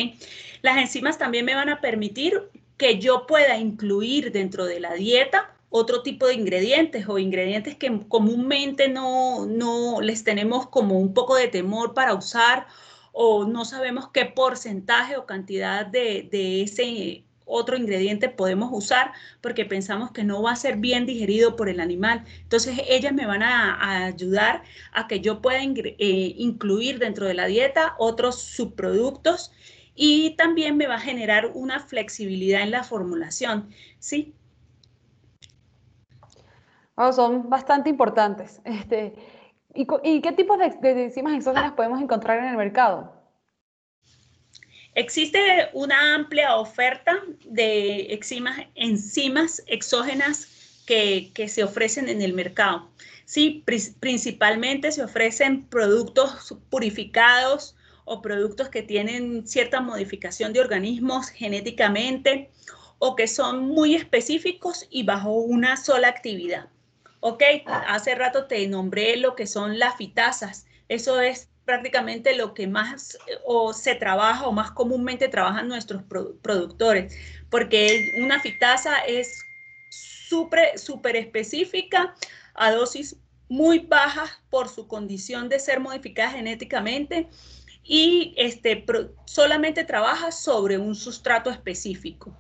Las 0.62 0.78
enzimas 0.78 1.18
también 1.18 1.46
me 1.46 1.56
van 1.56 1.70
a 1.70 1.82
permitir 1.82 2.50
que 2.78 3.00
yo 3.00 3.26
pueda 3.28 3.58
incluir 3.58 4.32
dentro 4.32 4.66
de 4.66 4.80
la 4.80 4.94
dieta 4.94 5.54
otro 5.70 6.02
tipo 6.02 6.28
de 6.28 6.36
ingredientes 6.36 7.08
o 7.10 7.18
ingredientes 7.20 7.76
que 7.76 8.02
comúnmente 8.08 8.88
no, 8.88 9.46
no 9.46 10.02
les 10.02 10.24
tenemos 10.24 10.68
como 10.68 11.00
un 11.00 11.14
poco 11.14 11.36
de 11.36 11.48
temor 11.48 11.94
para 11.94 12.14
usar 12.14 12.68
o 13.12 13.46
no 13.46 13.66
sabemos 13.66 14.10
qué 14.10 14.26
porcentaje 14.26 15.18
o 15.18 15.26
cantidad 15.26 15.86
de, 15.86 16.28
de 16.32 16.62
ese 16.62 17.26
otro 17.48 17.78
ingrediente 17.78 18.30
podemos 18.30 18.70
usar 18.72 19.14
porque 19.42 19.66
pensamos 19.66 20.12
que 20.12 20.24
no 20.24 20.42
va 20.44 20.52
a 20.52 20.56
ser 20.56 20.78
bien 20.78 21.06
digerido 21.06 21.56
por 21.56 21.70
el 21.70 21.80
animal. 21.80 22.26
Entonces 22.44 22.80
ellas 22.88 23.14
me 23.14 23.26
van 23.26 23.44
a, 23.44 24.06
ayudar 24.06 24.64
a 24.92 25.08
que 25.08 25.22
yo 25.22 25.42
pueda 25.42 25.60
eh, 25.62 26.34
incluir 26.38 27.00
dentro 27.00 27.26
de 27.26 27.34
la 27.34 27.46
dieta 27.46 27.96
otros 27.98 28.42
subproductos 28.42 29.52
y 29.96 30.36
también 30.36 30.78
me 30.78 30.88
va 30.88 30.96
a 30.96 31.00
generar 31.00 31.52
una 31.54 31.80
flexibilidad 31.80 32.62
en 32.62 32.72
la 32.72 32.84
formulación. 32.84 33.70
¿sí? 34.00 34.34
son 37.12 37.50
bastante 37.50 37.90
importantes. 37.90 38.62
Este, 38.64 39.16
¿y, 39.74 40.22
qué 40.22 40.32
tipos 40.32 40.58
de, 40.58 40.70
de 40.82 41.04
enzimas 41.06 41.36
exógenas 41.36 41.74
podemos 41.74 42.02
encontrar 42.02 42.40
en 42.40 42.46
el 42.46 42.58
mercado? 42.58 43.17
Existe 44.98 45.70
una 45.74 46.16
amplia 46.16 46.56
oferta 46.56 47.22
de 47.46 48.12
enzimas, 48.12 48.62
enzimas 48.74 49.62
exógenas 49.68 50.82
que, 50.88 51.32
se 51.48 51.64
ofrecen 51.64 52.10
en 52.10 52.24
el 52.24 52.34
mercado. 52.34 52.90
Sí, 53.24 53.64
principalmente 54.00 54.92
se 54.92 55.04
ofrecen 55.04 55.68
productos 55.68 56.56
purificados 56.72 57.76
o 58.06 58.24
productos 58.24 58.70
que 58.70 58.82
tienen 58.82 59.48
cierta 59.48 59.82
modificación 59.82 60.52
de 60.52 60.62
organismos 60.62 61.30
genéticamente 61.30 62.50
o 62.98 63.16
que 63.16 63.28
son 63.28 63.68
muy 63.68 63.94
específicos 63.94 64.88
y 64.90 65.04
bajo 65.04 65.30
una 65.30 65.78
sola 65.78 66.08
actividad. 66.08 66.70
Ok, 67.20 67.44
hace 67.68 68.16
rato 68.16 68.48
te 68.48 68.68
nombré 68.68 69.18
lo 69.18 69.36
que 69.36 69.46
son 69.46 69.78
las 69.78 69.96
fitasas. 69.96 70.66
Eso 70.90 71.22
es 71.22 71.50
prácticamente 71.68 72.34
lo 72.34 72.54
que 72.54 72.66
más 72.66 73.16
eh, 73.28 73.38
o 73.46 73.74
se 73.74 73.94
trabaja 73.94 74.48
o 74.48 74.54
más 74.54 74.72
comúnmente 74.72 75.28
trabajan 75.28 75.68
nuestros 75.68 76.02
productores, 76.42 77.14
porque 77.52 78.14
una 78.18 78.40
fitasa 78.40 79.00
es 79.00 79.46
súper 79.90 80.80
super 80.80 81.16
específica 81.18 82.16
a 82.56 82.72
dosis 82.72 83.18
muy 83.50 83.80
bajas 83.80 84.32
por 84.50 84.70
su 84.70 84.88
condición 84.88 85.50
de 85.50 85.60
ser 85.60 85.80
modificada 85.82 86.32
genéticamente 86.32 87.28
y 87.84 88.34
este, 88.38 88.86
solamente 89.26 89.84
trabaja 89.84 90.32
sobre 90.32 90.78
un 90.78 90.96
sustrato 90.96 91.50
específico. 91.50 92.34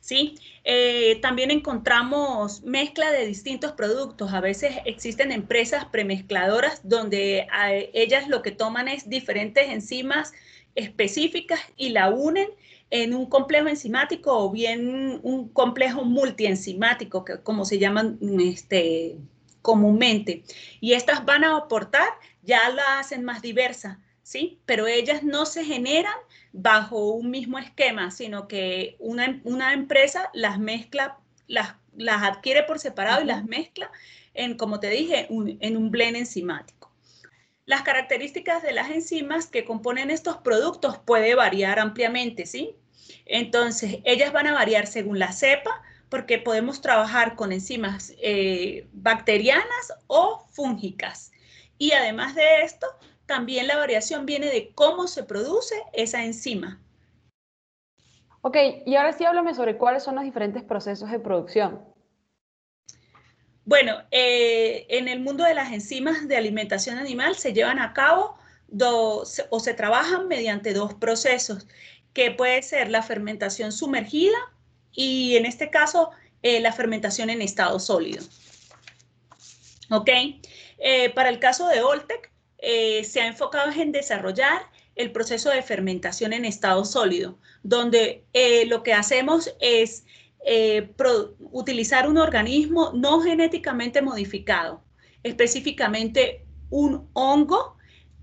¿Sí? 0.00 0.36
Eh, 0.64 1.18
también 1.22 1.50
encontramos 1.50 2.62
mezcla 2.62 3.10
de 3.10 3.26
distintos 3.26 3.72
productos. 3.72 4.32
A 4.32 4.40
veces 4.40 4.76
existen 4.84 5.32
empresas 5.32 5.84
premezcladoras 5.86 6.80
donde 6.82 7.46
ellas 7.94 8.28
lo 8.28 8.42
que 8.42 8.50
toman 8.50 8.88
es 8.88 9.08
diferentes 9.08 9.68
enzimas 9.68 10.32
específicas 10.74 11.60
y 11.76 11.90
la 11.90 12.10
unen 12.10 12.48
en 12.90 13.14
un 13.14 13.26
complejo 13.26 13.68
enzimático 13.68 14.36
o 14.36 14.50
bien 14.50 15.20
un 15.22 15.48
complejo 15.48 16.04
multienzimático, 16.04 17.24
que, 17.24 17.40
como 17.42 17.64
se 17.64 17.78
llaman 17.78 18.18
este, 18.40 19.16
comúnmente. 19.62 20.42
Y 20.80 20.92
estas 20.94 21.24
van 21.24 21.44
a 21.44 21.56
aportar, 21.56 22.08
ya 22.42 22.68
la 22.70 22.98
hacen 22.98 23.24
más 23.24 23.42
diversa, 23.42 24.00
¿sí? 24.30 24.60
Pero 24.64 24.86
ellas 24.86 25.24
no 25.24 25.44
se 25.44 25.64
generan 25.64 26.14
bajo 26.52 27.14
un 27.14 27.32
mismo 27.32 27.58
esquema, 27.58 28.12
sino 28.12 28.46
que 28.46 28.94
una, 29.00 29.72
empresa 29.72 30.30
las 30.34 30.60
mezcla, 30.60 31.18
las, 31.48 31.74
las, 31.96 32.22
adquiere 32.22 32.62
por 32.62 32.78
separado 32.78 33.22
y 33.22 33.24
las 33.24 33.44
mezcla 33.44 33.90
en, 34.32 34.56
como 34.56 34.78
te 34.78 34.88
dije, 34.88 35.26
en 35.28 35.76
un 35.76 35.90
blend 35.90 36.16
enzimático. 36.16 36.92
Las 37.64 37.82
características 37.82 38.62
de 38.62 38.70
las 38.70 38.90
enzimas 38.90 39.48
que 39.48 39.64
componen 39.64 40.12
estos 40.12 40.36
productos 40.36 40.98
puede 40.98 41.34
variar 41.34 41.80
ampliamente, 41.80 42.46
¿sí? 42.46 42.76
Entonces, 43.26 43.98
ellas 44.04 44.32
van 44.32 44.46
a 44.46 44.54
variar 44.54 44.86
según 44.86 45.18
la 45.18 45.32
cepa, 45.32 45.82
porque 46.08 46.38
podemos 46.38 46.80
trabajar 46.80 47.34
con 47.34 47.50
enzimas 47.50 48.14
eh, 48.22 48.86
bacterianas 48.92 49.92
o 50.06 50.46
fúngicas. 50.52 51.32
Y 51.78 51.92
además 51.92 52.36
de 52.36 52.62
esto, 52.62 52.86
también 53.30 53.68
la 53.68 53.76
variación 53.76 54.26
viene 54.26 54.48
de 54.48 54.72
cómo 54.74 55.06
se 55.06 55.22
produce 55.22 55.76
esa 55.92 56.24
enzima. 56.24 56.80
Ok, 58.42 58.56
y 58.84 58.96
ahora 58.96 59.12
sí 59.12 59.24
háblame 59.24 59.54
sobre 59.54 59.76
cuáles 59.76 60.02
son 60.02 60.16
los 60.16 60.24
diferentes 60.24 60.64
procesos 60.64 61.08
de 61.12 61.20
producción. 61.20 61.80
Bueno, 63.64 64.02
eh, 64.10 64.84
en 64.88 65.06
el 65.06 65.20
mundo 65.20 65.44
de 65.44 65.54
las 65.54 65.70
enzimas 65.70 66.26
de 66.26 66.36
alimentación 66.36 66.98
animal 66.98 67.36
se 67.36 67.52
llevan 67.52 67.78
a 67.78 67.92
cabo 67.92 68.36
dos, 68.66 69.44
o 69.50 69.60
se 69.60 69.74
trabajan 69.74 70.26
mediante 70.26 70.72
dos 70.72 70.94
procesos, 70.94 71.68
que 72.12 72.32
puede 72.32 72.64
ser 72.64 72.90
la 72.90 73.04
fermentación 73.04 73.70
sumergida 73.70 74.38
y 74.90 75.36
en 75.36 75.46
este 75.46 75.70
caso 75.70 76.10
eh, 76.42 76.58
la 76.58 76.72
fermentación 76.72 77.30
en 77.30 77.42
estado 77.42 77.78
sólido. 77.78 78.24
¿Ok? 79.88 80.08
Eh, 80.78 81.10
para 81.10 81.28
el 81.28 81.38
caso 81.38 81.68
de 81.68 81.80
Oltec, 81.80 82.30
eh, 82.62 83.04
se 83.04 83.20
ha 83.20 83.26
enfocado 83.26 83.72
en 83.72 83.92
desarrollar 83.92 84.62
el 84.94 85.12
proceso 85.12 85.50
de 85.50 85.62
fermentación 85.62 86.32
en 86.32 86.44
estado 86.44 86.84
sólido, 86.84 87.38
donde 87.62 88.24
eh, 88.32 88.66
lo 88.66 88.82
que 88.82 88.92
hacemos 88.92 89.54
es 89.60 90.04
eh, 90.44 90.90
utilizar 91.38 92.08
un 92.08 92.18
organismo 92.18 92.92
no 92.94 93.20
genéticamente 93.20 94.02
modificado, 94.02 94.82
específicamente 95.22 96.44
un 96.70 97.08
hongo 97.14 97.76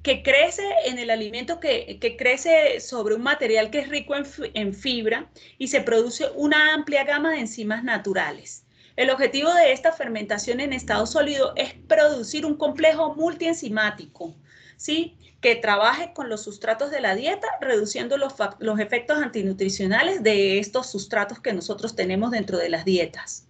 que 0.04 0.24
crece 0.24 0.64
en 0.86 1.00
el 1.00 1.10
alimento, 1.10 1.60
que, 1.60 2.16
crece 2.18 2.80
sobre 2.80 3.16
un 3.16 3.24
material 3.24 3.72
que 3.72 3.80
es 3.80 3.90
rico 3.90 4.14
en 4.16 4.74
fibra 4.74 5.30
y 5.58 5.68
se 5.68 5.82
produce 5.82 6.26
una 6.36 6.74
amplia 6.74 7.04
gama 7.04 7.32
de 7.32 7.40
enzimas 7.40 7.84
naturales. 7.84 8.67
El 8.98 9.12
objetivo 9.12 9.54
de 9.54 9.74
esta 9.74 9.92
fermentación 9.92 10.60
en 10.60 10.74
estado 10.74 11.06
sólido 11.06 11.54
es 11.56 11.76
producir 11.76 12.48
un 12.48 12.58
complejo 12.58 13.14
multienzimático, 13.14 14.34
¿sí? 14.76 15.16
que 15.40 15.56
trabaje 15.56 16.14
con 16.14 16.30
los 16.30 16.42
sustratos 16.42 16.90
de 16.90 17.00
la 17.00 17.14
dieta, 17.14 17.48
reduciendo 17.62 18.18
los, 18.18 18.34
los 18.58 18.80
efectos 18.80 19.20
antinutricionales 19.20 20.24
de 20.24 20.58
estos 20.58 20.90
sustratos 20.90 21.40
que 21.40 21.54
nosotros 21.54 21.96
tenemos 21.96 22.32
dentro 22.32 22.58
de 22.58 22.70
las 22.70 22.86
dietas. 22.86 23.48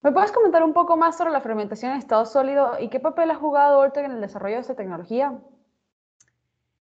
¿Me 0.00 0.12
puedes 0.12 0.30
comentar 0.30 0.62
un 0.62 0.74
poco 0.74 0.96
más 0.96 1.18
sobre 1.18 1.32
la 1.32 1.40
fermentación 1.40 1.90
en 1.90 1.98
estado 1.98 2.24
sólido 2.24 2.76
y 2.78 2.88
qué 2.88 3.00
papel 3.00 3.32
ha 3.32 3.34
jugado 3.34 3.80
Ortega 3.80 4.06
en 4.06 4.12
el 4.12 4.20
desarrollo 4.20 4.54
de 4.54 4.60
esta 4.60 4.76
tecnología? 4.76 5.40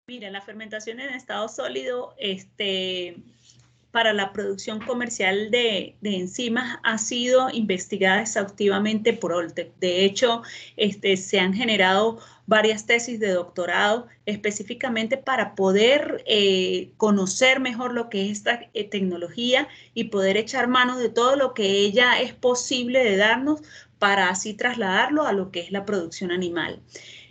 Mira, 0.09 0.31
la 0.31 0.41
fermentación 0.41 0.99
en 0.99 1.15
estado 1.15 1.49
sólido 1.49 2.15
este, 2.19 3.23
para 3.93 4.15
la 4.15 4.33
producción 4.33 4.81
comercial 4.81 5.51
de, 5.51 5.95
enzimas 6.03 6.79
ha 6.83 6.99
sido 6.99 7.51
investigada 7.51 8.23
exhaustivamente 8.23 9.13
por 9.13 9.33
Oltec. 9.33 9.71
De 9.79 10.05
hecho, 10.05 10.43
este, 10.77 11.17
se 11.19 11.39
han 11.39 11.53
generado 11.53 12.19
varias 12.47 12.87
tesis 12.87 13.21
de 13.21 13.31
doctorado 13.31 14.09
específicamente 14.27 15.19
para 15.19 15.55
poder 15.55 16.25
eh, 16.27 16.91
conocer 16.97 17.61
mejor 17.61 17.93
lo 17.93 18.09
que 18.09 18.25
es 18.25 18.39
esta 18.39 18.61
eh, 18.73 18.89
tecnología 18.89 19.69
y 19.95 20.05
poder 20.05 20.37
echar 20.39 20.69
mano 20.69 20.99
de 20.99 21.11
todo 21.11 21.37
lo 21.37 21.55
que 21.55 21.67
ella 21.67 22.19
es 22.21 22.33
posible 22.33 23.05
de 23.05 23.17
darnos 23.17 23.61
para 23.99 24.31
así 24.31 24.55
trasladarlo 24.55 25.27
a 25.27 25.33
lo 25.33 25.51
que 25.51 25.61
es 25.61 25.71
la 25.71 25.85
producción 25.85 26.33
animal. 26.33 26.81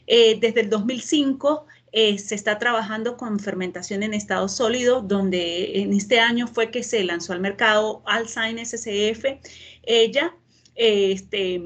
Eh, 0.07 0.37
desde 0.39 0.61
el 0.61 0.69
2005 0.69 1.65
eh, 1.91 2.17
se 2.17 2.35
está 2.35 2.57
trabajando 2.57 3.17
con 3.17 3.39
fermentación 3.39 4.03
en 4.03 4.13
estado 4.13 4.47
sólido, 4.47 5.01
donde 5.01 5.81
en 5.81 5.93
este 5.93 6.19
año 6.19 6.47
fue 6.47 6.71
que 6.71 6.83
se 6.83 7.03
lanzó 7.03 7.33
al 7.33 7.41
mercado 7.41 8.01
Alzheimer 8.05 8.65
SCF. 8.65 9.25
Ella 9.83 10.35
este, 10.75 11.61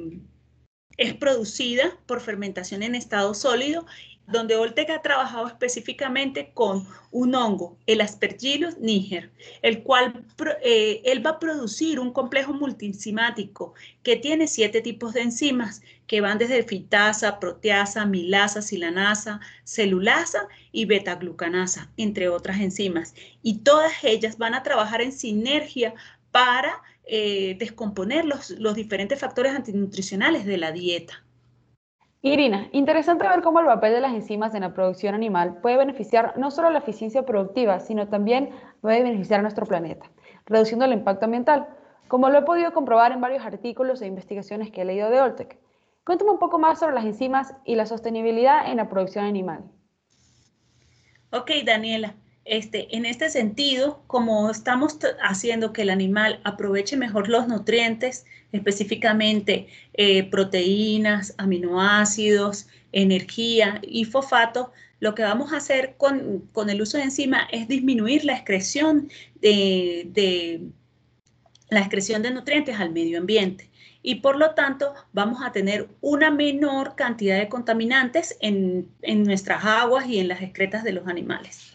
es 0.98 1.13
producida 1.13 1.98
por 2.08 2.22
fermentación 2.22 2.82
en 2.82 2.96
estado 2.96 3.34
sólido 3.34 3.86
donde 4.27 4.55
Oltec 4.55 4.89
ha 4.89 5.01
trabajado 5.01 5.48
específicamente 5.48 6.51
con 6.53 6.88
un 7.12 7.36
hongo, 7.36 7.77
el 7.86 8.01
Aspergillus 8.01 8.77
niger, 8.79 9.32
el 9.62 9.84
cual 9.84 10.25
eh, 10.63 11.01
él 11.05 11.25
va 11.25 11.32
a 11.32 11.39
producir 11.39 12.00
un 12.00 12.12
complejo 12.12 12.53
multienzimático 12.53 13.74
que 14.03 14.15
tiene 14.15 14.48
siete 14.48 14.82
tipos 14.82 15.13
de 15.13 15.22
enzimas 15.22 15.82
que 16.08 16.22
van 16.22 16.38
desde 16.38 16.63
fitasa, 16.63 17.39
proteasa, 17.39 18.05
milasa, 18.05 18.62
silanasa, 18.62 19.39
celulasa 19.63 20.48
y 20.72 20.86
betaglucanasa, 20.86 21.91
entre 21.98 22.29
otras 22.29 22.60
enzimas. 22.60 23.13
Y 23.41 23.60
todas 23.60 24.03
ellas 24.03 24.38
van 24.38 24.53
a 24.53 24.63
trabajar 24.63 25.01
en 25.01 25.12
sinergia 25.12 25.94
para 26.32 26.82
eh, 27.05 27.55
descomponer 27.60 28.25
los 28.25 28.75
diferentes 28.75 29.20
factores 29.20 29.53
antinutricionales 29.53 30.46
de 30.46 30.58
la 30.58 30.72
dieta. 30.72 31.25
Irina, 32.27 32.70
interesante 32.72 33.27
ver 33.27 33.44
cómo 33.44 33.60
el 33.60 33.67
papel 33.67 33.94
de 33.94 34.01
las 34.01 34.12
enzimas 34.12 34.55
en 34.55 34.62
la 34.62 34.74
producción 34.74 35.13
animal 35.13 35.60
puede 35.62 35.77
beneficiar 35.77 36.34
no 36.39 36.50
solo 36.50 36.72
la 36.72 36.79
eficiencia 36.79 37.24
productiva, 37.24 37.79
sino 37.79 38.08
también 38.08 38.50
puede 38.82 39.03
beneficiar 39.03 39.41
a 39.41 39.44
nuestro 39.44 39.67
planeta, 39.67 40.10
reduciendo 40.48 40.86
el 40.86 40.94
impacto 40.94 41.25
ambiental, 41.25 41.67
como 42.08 42.32
lo 42.32 42.39
he 42.39 42.41
podido 42.41 42.74
comprobar 42.74 43.12
en 43.12 43.22
varios 43.22 43.46
artículos 43.46 44.01
e 44.01 44.08
investigaciones 44.08 44.72
que 44.72 44.82
he 44.82 44.86
leído 44.86 45.12
de 45.12 45.22
Oltec. 45.22 45.60
Cuéntame 46.03 46.32
un 46.32 46.39
poco 46.39 46.58
más 46.58 46.79
sobre 46.79 46.96
las 46.96 47.05
enzimas 47.05 47.53
y 47.63 47.75
la 47.75 47.86
sostenibilidad 47.86 48.72
en 48.72 48.77
la 48.77 48.89
producción 48.89 49.25
animal. 49.25 49.63
Ok, 51.32 51.51
Daniela. 51.63 52.15
Este, 52.46 52.96
en 52.96 53.08
este 53.08 53.32
sentido, 53.32 54.04
como 54.06 54.52
estamos 54.52 55.00
haciendo 55.20 55.74
que 55.74 55.82
el 55.82 55.90
animal 55.90 56.40
aproveche 56.44 56.96
mejor 56.96 57.28
los 57.28 57.48
nutrientes, 57.48 58.28
específicamente 58.52 59.68
eh, 59.94 60.30
proteínas, 60.30 61.34
aminoácidos, 61.40 62.68
energía 62.92 63.82
y 63.82 64.06
fosfato, 64.06 64.72
lo 65.00 65.16
que 65.16 65.24
vamos 65.24 65.54
a 65.54 65.58
hacer 65.58 65.96
con, 65.98 66.48
el 66.70 66.82
uso 66.82 66.98
de 66.98 67.06
enzima 67.06 67.48
es 67.52 67.68
disminuir 67.68 68.24
la 68.25 68.34
excreción 68.34 69.10
de, 69.42 70.62
nutrientes 72.32 72.80
al 72.80 72.92
medio 72.92 73.18
ambiente 73.18 73.72
y 74.04 74.16
por 74.16 74.38
lo 74.38 74.52
tanto 74.52 74.94
vamos 75.14 75.44
a 75.44 75.52
tener 75.52 75.90
una 76.00 76.30
menor 76.30 76.96
cantidad 76.96 77.40
de 77.40 77.50
contaminantes 77.50 78.38
en 78.40 78.88
nuestras 79.02 79.66
aguas 79.66 80.06
y 80.08 80.20
en 80.20 80.28
las 80.28 80.44
excretas 80.44 80.84
de 80.84 80.92
los 80.92 81.08
animales. 81.08 81.75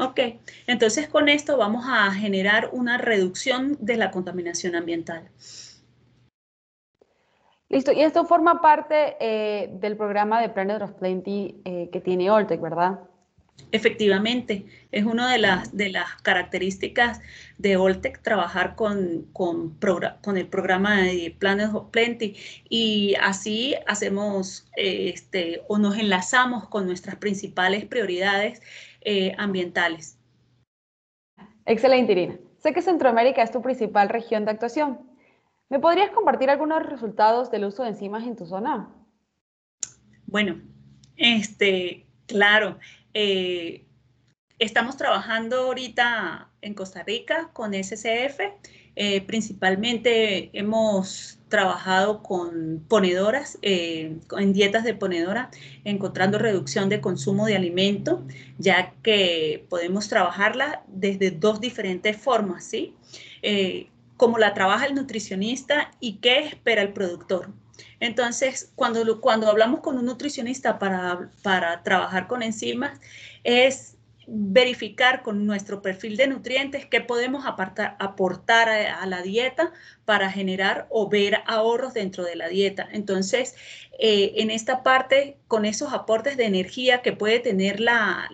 Ok, 0.00 0.20
entonces 0.68 1.08
con 1.08 1.28
esto 1.28 1.56
vamos 1.56 1.84
a 1.88 2.12
generar 2.12 2.70
una 2.72 2.98
reducción 2.98 3.76
de 3.80 3.96
la 3.96 4.12
contaminación 4.12 4.76
ambiental. 4.76 5.28
Listo, 7.68 7.90
y 7.90 8.02
esto 8.02 8.24
forma 8.24 8.60
parte 8.60 9.16
eh, 9.18 9.70
del 9.72 9.96
programa 9.96 10.40
de 10.40 10.50
Planet 10.50 10.82
of 10.82 10.92
Plenty 10.92 11.60
eh, 11.64 11.88
que 11.92 12.00
tiene 12.00 12.30
Oltec, 12.30 12.60
¿verdad? 12.60 13.00
Efectivamente, 13.72 14.66
es 14.92 15.04
una 15.04 15.32
de 15.32 15.38
las, 15.38 15.76
de 15.76 15.90
las 15.90 16.14
características 16.22 17.20
de 17.58 17.76
Oltec 17.76 18.22
trabajar 18.22 18.76
con, 18.76 19.26
con, 19.32 19.76
con, 20.22 20.36
el 20.38 20.46
programa 20.46 21.02
de 21.02 21.36
Planet 21.38 21.74
of 21.74 21.90
Plenty 21.90 22.36
y 22.70 23.16
así 23.20 23.74
hacemos 23.86 24.68
este, 24.76 25.62
o 25.66 25.76
nos 25.76 25.98
enlazamos 25.98 26.68
con 26.68 26.86
nuestras 26.86 27.16
principales 27.16 27.84
prioridades 27.84 28.62
eh, 29.00 29.34
ambientales. 29.38 30.18
Excelente, 31.66 32.12
Irina. 32.12 32.38
Sé 32.58 32.72
que 32.72 32.82
Centroamérica 32.82 33.42
es 33.42 33.52
tu 33.52 33.62
principal 33.62 34.08
región 34.08 34.44
de 34.44 34.50
actuación. 34.50 34.98
¿Me 35.68 35.78
podrías 35.78 36.10
compartir 36.10 36.50
algunos 36.50 36.84
resultados 36.84 37.50
del 37.50 37.64
uso 37.66 37.82
de 37.82 37.90
enzimas 37.90 38.24
en 38.24 38.36
tu 38.36 38.46
zona? 38.46 38.88
Bueno, 40.26 40.60
este, 41.16 42.06
claro. 42.26 42.78
Eh, 43.12 43.86
estamos 44.58 44.96
trabajando 44.96 45.66
ahorita 45.66 46.50
en 46.62 46.74
Costa 46.74 47.02
Rica 47.02 47.50
con 47.52 47.74
SCF. 47.74 48.40
Eh, 49.00 49.20
principalmente 49.20 50.50
hemos 50.58 51.38
trabajado 51.48 52.20
con 52.20 52.84
ponedoras, 52.88 53.56
eh, 53.62 54.16
en 54.36 54.52
dietas 54.52 54.82
de 54.82 54.92
ponedora, 54.92 55.50
encontrando 55.84 56.36
reducción 56.36 56.88
de 56.88 57.00
consumo 57.00 57.46
de 57.46 57.54
alimento, 57.54 58.26
ya 58.58 58.94
que 59.04 59.64
podemos 59.68 60.08
trabajarla 60.08 60.82
desde 60.88 61.30
dos 61.30 61.60
diferentes 61.60 62.16
formas, 62.16 62.64
¿sí? 62.64 62.96
Eh, 63.42 63.86
como 64.16 64.36
la 64.36 64.52
trabaja 64.52 64.86
el 64.86 64.96
nutricionista 64.96 65.92
y 66.00 66.14
qué 66.14 66.40
espera 66.40 66.82
el 66.82 66.92
productor. 66.92 67.52
Entonces, 68.00 68.72
cuando, 68.74 69.20
cuando 69.20 69.46
hablamos 69.46 69.78
con 69.78 69.96
un 69.96 70.06
nutricionista 70.06 70.80
para, 70.80 71.30
para 71.44 71.84
trabajar 71.84 72.26
con 72.26 72.42
enzimas, 72.42 72.98
es 73.44 73.97
verificar 74.30 75.22
con 75.22 75.46
nuestro 75.46 75.80
perfil 75.80 76.18
de 76.18 76.26
nutrientes 76.26 76.84
qué 76.84 77.00
podemos 77.00 77.44
aportar 77.46 78.68
a, 78.68 79.06
la 79.06 79.22
dieta 79.22 79.72
para 80.04 80.30
generar 80.30 80.86
o 80.90 81.08
ver 81.08 81.38
ahorros 81.46 81.94
dentro 81.94 82.24
de 82.24 82.36
la 82.36 82.48
dieta. 82.48 82.86
Entonces, 82.92 83.56
eh, 83.98 84.34
en 84.36 84.50
esta 84.50 84.82
parte, 84.82 85.38
con 85.48 85.64
esos 85.64 85.94
aportes 85.94 86.36
de 86.36 86.44
energía 86.44 87.00
que 87.00 87.12
puede 87.12 87.40
tener 87.40 87.80
la, 87.80 88.30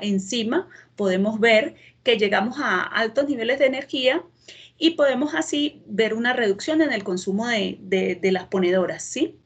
enzima, 0.00 0.68
podemos 0.96 1.38
ver 1.38 1.74
que 2.02 2.16
llegamos 2.16 2.58
a 2.58 2.82
altos 2.82 3.28
niveles 3.28 3.58
de 3.58 3.66
energía 3.66 4.24
y 4.78 4.92
podemos 4.92 5.34
así 5.34 5.82
ver 5.86 6.14
una 6.14 6.32
reducción 6.32 6.80
en 6.80 6.92
el 6.92 7.04
consumo 7.04 7.46
de 7.48 8.30
las 8.32 8.46
ponedoras, 8.46 9.02
¿sí? 9.02 9.38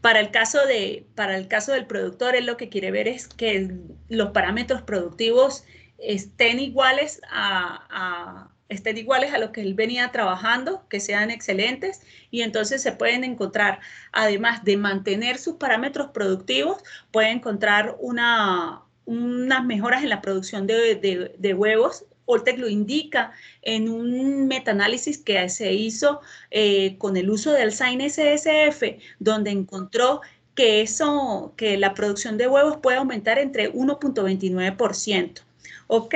Para 0.00 0.20
el 0.20 0.30
caso, 0.30 0.66
de, 0.66 1.06
para 1.14 1.36
el 1.36 1.48
caso 1.48 1.72
del 1.72 1.86
productor, 1.86 2.36
él 2.36 2.46
lo 2.46 2.56
que 2.56 2.68
quiere 2.68 2.90
ver 2.90 3.08
es 3.08 3.28
que 3.28 3.70
los 4.08 4.30
parámetros 4.30 4.82
productivos 4.82 5.64
estén 5.98 6.60
iguales 6.60 7.20
a, 7.30 8.50
estén 8.68 8.98
iguales 8.98 9.32
a 9.32 9.38
lo 9.38 9.52
que 9.52 9.60
él 9.60 9.74
venía 9.74 10.10
trabajando, 10.10 10.86
que 10.88 10.98
sean 11.00 11.30
excelentes, 11.30 12.02
y 12.30 12.42
entonces 12.42 12.82
se 12.82 12.92
pueden 12.92 13.22
encontrar, 13.22 13.80
además 14.10 14.64
de 14.64 14.76
mantener 14.76 15.38
sus 15.38 15.56
parámetros 15.56 16.08
productivos, 16.08 16.82
pueden 17.12 17.38
encontrar 17.38 17.96
una, 18.00 18.82
unas 19.04 19.64
mejoras 19.64 20.02
en 20.02 20.08
la 20.08 20.22
producción 20.22 20.66
de 20.66 21.54
huevos 21.56 22.04
Oltec 22.26 22.58
lo 22.58 22.68
indica 22.68 23.32
en 23.62 23.88
un 23.88 24.46
metaanálisis 24.46 25.18
que 25.18 25.48
se 25.48 25.72
hizo 25.72 26.20
eh, 26.50 26.96
con 26.98 27.16
el 27.16 27.30
uso 27.30 27.52
del 27.52 27.72
SIGN 27.72 28.10
SSF, 28.10 28.82
donde 29.18 29.50
encontró 29.50 30.20
que, 30.54 30.80
eso, 30.80 31.52
que 31.56 31.76
la 31.76 31.94
producción 31.94 32.36
de 32.38 32.48
huevos 32.48 32.78
puede 32.78 32.98
aumentar 32.98 33.38
entre 33.38 33.72
1.29%. 33.72 35.40
¿ok? 35.86 36.14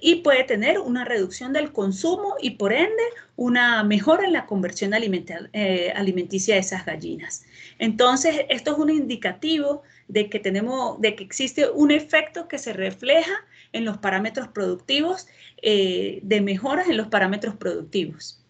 Y 0.00 0.16
puede 0.16 0.44
tener 0.44 0.78
una 0.78 1.04
reducción 1.04 1.52
del 1.52 1.72
consumo 1.72 2.34
y 2.40 2.50
por 2.50 2.72
ende 2.72 3.02
una 3.36 3.84
mejora 3.84 4.24
en 4.24 4.32
la 4.32 4.46
conversión 4.46 4.92
eh, 4.94 5.92
alimenticia 5.94 6.54
de 6.54 6.60
esas 6.60 6.84
gallinas. 6.84 7.44
Entonces, 7.78 8.46
esto 8.48 8.72
es 8.72 8.78
un 8.78 8.90
indicativo 8.90 9.82
de 10.08 10.28
que 10.30 10.38
tenemos, 10.38 11.00
de 11.00 11.14
que 11.14 11.24
existe 11.24 11.68
un 11.68 11.90
efecto 11.90 12.48
que 12.48 12.58
se 12.58 12.72
refleja 12.72 13.44
en 13.72 13.84
los 13.84 13.98
parámetros 13.98 14.48
productivos, 14.48 15.26
eh, 15.62 16.20
de 16.22 16.40
mejoras 16.40 16.88
en 16.88 16.96
los 16.96 17.08
parámetros 17.08 17.56
productivos. 17.56 18.42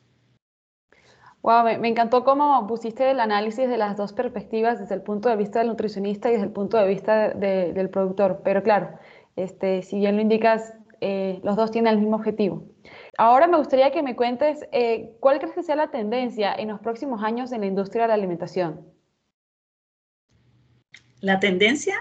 Wow, 1.43 1.65
me, 1.79 1.89
encantó 1.89 2.25
cómo 2.25 2.67
pusiste 2.67 3.09
el 3.09 3.21
análisis 3.21 3.69
de 3.69 3.77
las 3.77 3.97
dos 3.97 4.13
perspectivas, 4.13 4.81
desde 4.81 4.97
el 4.97 5.03
punto 5.03 5.29
de 5.29 5.37
vista 5.37 5.61
del 5.61 5.69
nutricionista 5.69 6.29
y 6.29 6.33
desde 6.33 6.47
el 6.47 6.53
punto 6.53 6.77
de 6.77 6.89
vista 6.89 7.29
del 7.31 7.89
productor. 7.89 8.41
Pero 8.43 8.65
claro, 8.65 8.99
este, 9.37 9.83
si 9.83 9.99
bien 9.99 10.17
lo 10.17 10.23
indicas, 10.23 10.75
eh, 11.01 11.41
los 11.45 11.55
dos 11.55 11.71
tienen 11.71 11.93
el 11.93 12.01
mismo 12.01 12.17
objetivo. 12.17 12.65
Ahora 13.17 13.47
me 13.47 13.59
gustaría 13.59 13.93
que 13.93 14.03
me 14.03 14.17
cuentes 14.17 14.67
eh, 14.73 15.15
cuál 15.21 15.39
crees 15.39 15.55
que 15.55 15.63
sea 15.63 15.77
la 15.77 15.93
tendencia 15.93 16.53
en 16.53 16.69
los 16.69 16.81
próximos 16.81 17.23
años 17.23 17.53
en 17.53 17.61
la 17.61 17.67
industria 17.67 18.03
de 18.03 18.09
la 18.09 18.15
alimentación. 18.15 18.81
La 21.21 21.39
tendencia 21.39 21.95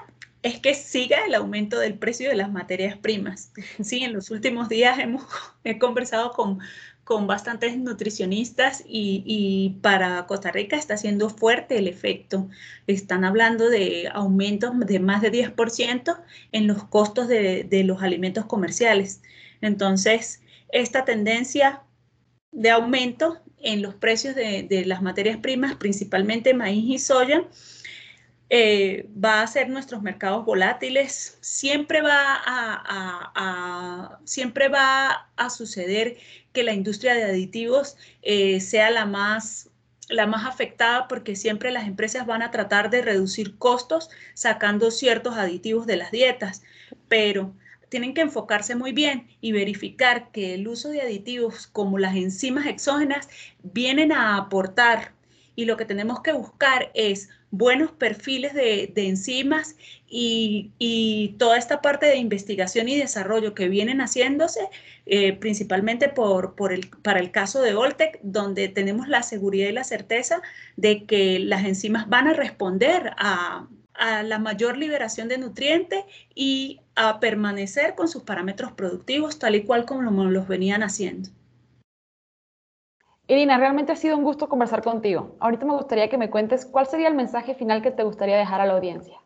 es 0.46 0.60
que 0.60 0.76
siga 0.76 1.26
el 1.26 1.34
aumento 1.34 1.80
del 1.80 1.96
precio 1.96 2.30
de 2.30 2.36
las 2.36 2.52
materias 2.52 2.98
primas. 2.98 3.52
Sí, 3.84 4.04
en 4.04 4.14
los 4.14 4.30
últimos 4.30 4.70
días 4.70 5.00
hemos 5.00 5.24
he 5.64 5.80
conversado 5.80 6.34
con, 6.34 6.60
con 7.04 7.26
bastantes 7.26 7.76
nutricionistas 7.80 8.84
y, 8.88 9.80
para 9.82 10.28
Costa 10.28 10.52
Rica 10.52 10.76
está 10.76 10.98
siendo 10.98 11.32
fuerte 11.32 11.80
el 11.80 11.88
efecto. 11.88 12.48
Están 12.86 13.26
hablando 13.26 13.70
de 13.70 14.08
aumentos 14.14 14.72
de 14.80 15.00
más 15.00 15.24
de 15.24 15.32
10% 15.32 16.22
en 16.52 16.68
los 16.68 16.84
costos 16.84 17.28
de, 17.28 17.84
los 17.84 18.04
alimentos 18.04 18.46
comerciales. 18.46 19.24
Entonces, 19.62 20.44
esta 20.70 21.06
tendencia 21.06 21.82
de 22.52 22.70
aumento 22.70 23.42
en 23.58 23.82
los 23.82 23.96
precios 23.96 24.36
de, 24.36 24.62
de 24.62 24.86
las 24.86 25.02
materias 25.02 25.38
primas, 25.38 25.76
principalmente 25.76 26.54
maíz 26.54 26.86
y 26.88 27.00
soya, 27.00 27.48
eh, 28.50 29.10
va 29.24 29.40
a 29.40 29.44
hacer 29.44 29.70
nuestros 29.70 30.02
mercados 30.04 30.46
volátiles, 30.46 31.38
siempre 31.42 32.02
va 32.02 32.42
a, 32.46 34.20
siempre 34.24 34.68
va 34.68 35.30
a 35.36 35.50
suceder 35.50 36.18
que 36.54 36.64
la 36.64 36.74
industria 36.74 37.16
de 37.16 37.24
aditivos 37.24 37.98
eh, 38.22 38.62
sea 38.62 38.92
la 38.92 39.06
más, 39.06 39.70
la 40.10 40.28
más 40.28 40.46
afectada 40.46 41.08
porque 41.08 41.36
siempre 41.36 41.72
las 41.72 41.88
empresas 41.88 42.26
van 42.28 42.44
a 42.44 42.52
tratar 42.52 42.90
de 42.92 43.02
reducir 43.02 43.58
costos 43.58 44.10
sacando 44.36 44.92
ciertos 44.92 45.38
aditivos 45.38 45.88
de 45.88 45.98
las 45.98 46.12
dietas, 46.12 46.62
pero 47.08 47.54
tienen 47.90 48.14
que 48.14 48.22
enfocarse 48.22 48.76
muy 48.76 48.92
bien 48.92 49.28
y 49.42 49.54
verificar 49.54 50.32
que 50.32 50.54
el 50.54 50.68
uso 50.68 50.90
de 50.90 51.02
aditivos 51.02 51.68
como 51.68 51.98
las 51.98 52.16
enzimas 52.16 52.68
exógenas 52.68 53.30
vienen 53.64 54.12
a 54.12 54.38
aportar. 54.38 55.14
Y 55.56 55.66
lo 55.66 55.78
que 55.78 55.86
tenemos 55.86 56.22
que 56.22 56.34
buscar 56.34 56.92
es 56.94 57.30
buenos 57.58 57.92
perfiles 57.92 58.54
de, 58.54 58.92
enzimas 58.96 59.76
y, 60.08 61.36
toda 61.40 61.58
esta 61.58 61.82
parte 61.82 62.06
de 62.06 62.18
investigación 62.18 62.88
y 62.90 62.98
desarrollo 62.98 63.54
que 63.54 63.68
vienen 63.68 64.00
haciéndose, 64.00 64.62
eh, 65.06 65.34
principalmente 65.34 66.10
por, 66.10 66.54
el, 66.72 66.90
para 67.02 67.20
el 67.20 67.32
caso 67.32 67.62
de 67.62 67.76
Oltec, 67.76 68.20
donde 68.24 68.70
tenemos 68.70 69.08
la 69.08 69.24
seguridad 69.24 69.70
y 69.70 69.74
la 69.74 69.84
certeza 69.84 70.42
de 70.78 71.06
que 71.06 71.40
las 71.40 71.66
enzimas 71.66 72.10
van 72.10 72.28
a 72.28 72.34
responder 72.34 73.14
a, 73.18 73.68
a 73.94 74.24
la 74.24 74.40
mayor 74.40 74.78
liberación 74.78 75.28
de 75.28 75.38
nutrientes 75.38 76.04
y 76.34 76.82
a 76.96 77.20
permanecer 77.20 77.96
con 77.96 78.08
sus 78.08 78.24
parámetros 78.24 78.72
productivos 78.74 79.40
tal 79.40 79.56
y 79.56 79.64
cual 79.64 79.86
como 79.86 80.26
los 80.26 80.48
venían 80.48 80.84
haciendo. 80.84 81.30
Irina, 83.28 83.58
realmente 83.58 83.92
ha 83.92 83.96
sido 83.96 84.18
un 84.18 84.24
gusto 84.24 84.48
conversar 84.48 84.84
contigo. 84.84 85.36
Ahorita 85.40 85.66
me 85.66 85.74
gustaría 85.74 86.10
que 86.10 86.18
me 86.18 86.30
cuentes 86.30 86.66
cuál 86.66 86.86
sería 86.86 87.08
el 87.08 87.16
mensaje 87.16 87.56
final 87.56 87.82
que 87.82 87.92
te 87.92 88.04
gustaría 88.04 88.38
dejar 88.38 88.62
a 88.62 88.68
la 88.68 88.74
audiencia. 88.74 89.20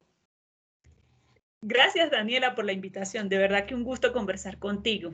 Gracias, 1.62 2.10
Daniela, 2.10 2.56
por 2.56 2.64
la 2.64 2.72
invitación. 2.72 3.28
De 3.28 3.38
verdad 3.38 3.66
que 3.66 3.76
un 3.76 3.84
gusto 3.84 4.14
conversar 4.14 4.58
contigo. 4.58 5.14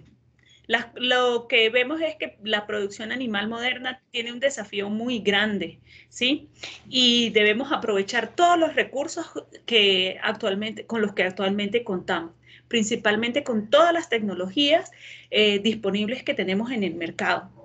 lo 0.96 1.48
que 1.48 1.70
vemos 1.70 2.02
es 2.02 2.16
que 2.16 2.38
la 2.44 2.68
producción 2.68 3.12
animal 3.12 3.48
moderna 3.48 4.02
tiene 4.12 4.32
un 4.32 4.40
desafío 4.40 4.90
muy 4.90 5.20
grande, 5.20 5.80
¿sí? 6.10 6.50
Y 6.88 7.32
debemos 7.32 7.72
aprovechar 7.72 8.36
todos 8.36 8.60
los 8.60 8.76
recursos 8.76 9.26
que 9.66 10.20
actualmente, 10.22 10.86
con 10.86 11.02
los 11.02 11.14
que 11.14 11.24
actualmente 11.24 11.84
contamos, 11.84 12.34
principalmente 12.68 13.44
con 13.44 13.70
todas 13.72 13.94
las 13.94 14.10
tecnologías 14.10 14.92
eh, 15.32 15.60
disponibles 15.60 16.24
que 16.24 16.36
tenemos 16.36 16.72
en 16.72 16.84
el 16.84 16.94
mercado. 16.94 17.65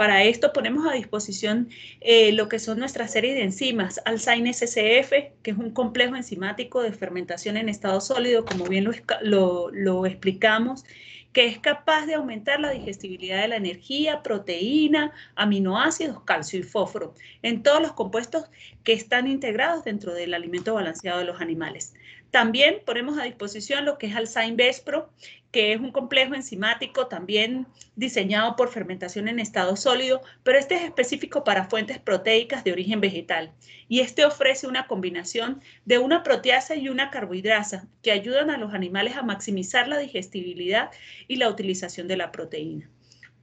Para 0.00 0.24
esto 0.24 0.54
ponemos 0.54 0.90
a 0.90 0.94
disposición 0.94 1.68
eh, 2.00 2.32
lo 2.32 2.48
que 2.48 2.58
son 2.58 2.78
nuestras 2.78 3.12
series 3.12 3.34
de 3.34 3.42
enzimas, 3.42 4.00
Alzheimer 4.06 4.54
SCF, 4.54 5.12
que 5.42 5.50
es 5.50 5.58
un 5.58 5.72
complejo 5.72 6.16
enzimático 6.16 6.80
de 6.80 6.90
fermentación 6.90 7.58
en 7.58 7.68
estado 7.68 8.00
sólido, 8.00 8.46
como 8.46 8.64
bien 8.64 8.88
lo, 9.20 9.70
lo 9.70 10.06
explicamos, 10.06 10.86
que 11.34 11.48
es 11.48 11.58
capaz 11.58 12.06
de 12.06 12.14
aumentar 12.14 12.60
la 12.60 12.70
digestibilidad 12.70 13.42
de 13.42 13.48
la 13.48 13.56
energía, 13.56 14.22
proteína, 14.22 15.12
aminoácidos, 15.34 16.22
calcio 16.22 16.58
y 16.58 16.62
fósforo, 16.62 17.14
en 17.42 17.62
todos 17.62 17.82
los 17.82 17.92
compuestos 17.92 18.44
que 18.84 18.94
están 18.94 19.26
integrados 19.26 19.84
dentro 19.84 20.14
del 20.14 20.32
alimento 20.32 20.72
balanceado 20.72 21.18
de 21.18 21.26
los 21.26 21.42
animales. 21.42 21.92
También 22.30 22.82
ponemos 22.86 23.18
a 23.18 23.24
disposición 23.24 23.84
lo 23.84 23.98
que 23.98 24.06
es 24.06 24.14
Alzheimer 24.14 24.56
Vespro, 24.56 25.10
que 25.50 25.72
es 25.72 25.80
un 25.80 25.90
complejo 25.90 26.34
enzimático 26.34 27.08
también 27.08 27.66
diseñado 27.96 28.54
por 28.54 28.68
fermentación 28.68 29.26
en 29.26 29.40
estado 29.40 29.74
sólido, 29.74 30.22
pero 30.44 30.58
este 30.58 30.76
es 30.76 30.82
específico 30.82 31.42
para 31.42 31.68
fuentes 31.68 31.98
proteicas 31.98 32.62
de 32.62 32.72
origen 32.72 33.00
vegetal. 33.00 33.52
Y 33.88 34.00
este 34.00 34.24
ofrece 34.24 34.68
una 34.68 34.86
combinación 34.86 35.60
de 35.84 35.98
una 35.98 36.22
proteasa 36.22 36.76
y 36.76 36.88
una 36.88 37.10
carbohidrasa 37.10 37.88
que 38.02 38.12
ayudan 38.12 38.50
a 38.50 38.58
los 38.58 38.74
animales 38.74 39.16
a 39.16 39.22
maximizar 39.22 39.88
la 39.88 39.98
digestibilidad 39.98 40.90
y 41.26 41.36
la 41.36 41.48
utilización 41.48 42.06
de 42.06 42.16
la 42.16 42.30
proteína. 42.30 42.88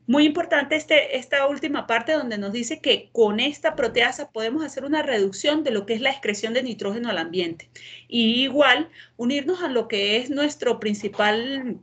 Muy 0.08 0.26
importante 0.26 0.78
este, 0.78 1.18
esta 1.18 1.48
última 1.48 1.86
parte 1.86 2.14
donde 2.14 2.38
nos 2.38 2.54
dice 2.54 2.80
que 2.80 3.10
con 3.12 3.42
esta 3.42 3.76
proteasa 3.76 4.32
podemos 4.32 4.64
hacer 4.64 4.86
una 4.86 5.04
reducción 5.04 5.66
de 5.66 5.72
lo 5.72 5.86
que 5.86 5.96
es 5.96 6.02
la 6.02 6.12
excreción 6.12 6.54
de 6.54 6.64
nitrógeno 6.64 7.10
al 7.10 7.18
ambiente. 7.18 7.70
Y 8.08 8.42
igual 8.44 8.90
unirnos 9.18 9.62
a 9.62 9.68
lo 9.68 9.90
que 9.90 10.16
es 10.16 10.30
nuestro 10.30 10.80
principal, 10.80 11.80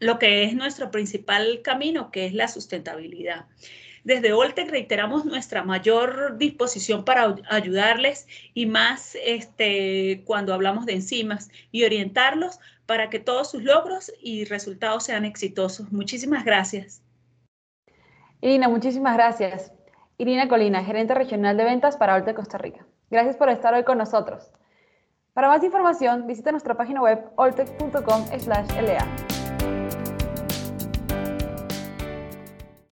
lo 0.00 0.18
que 0.18 0.44
es 0.44 0.54
nuestro 0.54 0.90
principal 0.90 1.62
camino, 1.62 2.10
que 2.10 2.26
es 2.26 2.34
la 2.34 2.46
sustentabilidad. 2.46 3.46
Desde 4.04 4.34
Oltec 4.34 4.70
reiteramos 4.70 5.24
nuestra 5.24 5.62
mayor 5.62 6.36
disposición 6.36 7.06
para 7.06 7.36
ayudarles 7.48 8.26
y 8.52 8.66
más 8.66 9.16
este, 9.24 10.22
cuando 10.26 10.52
hablamos 10.52 10.84
de 10.84 10.92
enzimas 10.92 11.48
y 11.72 11.84
orientarlos 11.84 12.58
para 12.84 13.08
que 13.08 13.18
todos 13.18 13.50
sus 13.50 13.62
logros 13.62 14.12
y 14.20 14.44
resultados 14.44 15.04
sean 15.04 15.24
exitosos. 15.24 15.90
Muchísimas 15.90 16.44
gracias. 16.44 17.02
Irina, 18.40 18.68
muchísimas 18.68 19.14
gracias. 19.14 19.72
Irina 20.16 20.48
Colina, 20.48 20.84
gerente 20.84 21.14
regional 21.14 21.56
de 21.56 21.64
ventas 21.64 21.96
para 21.96 22.14
Alte 22.14 22.34
Costa 22.34 22.58
Rica. 22.58 22.86
Gracias 23.10 23.36
por 23.36 23.48
estar 23.48 23.74
hoy 23.74 23.84
con 23.84 23.98
nosotros. 23.98 24.52
Para 25.32 25.48
más 25.48 25.62
información, 25.62 26.26
visita 26.26 26.50
nuestra 26.50 26.76
página 26.76 27.02
web 27.02 27.30
oltec.com/la. 27.36 29.39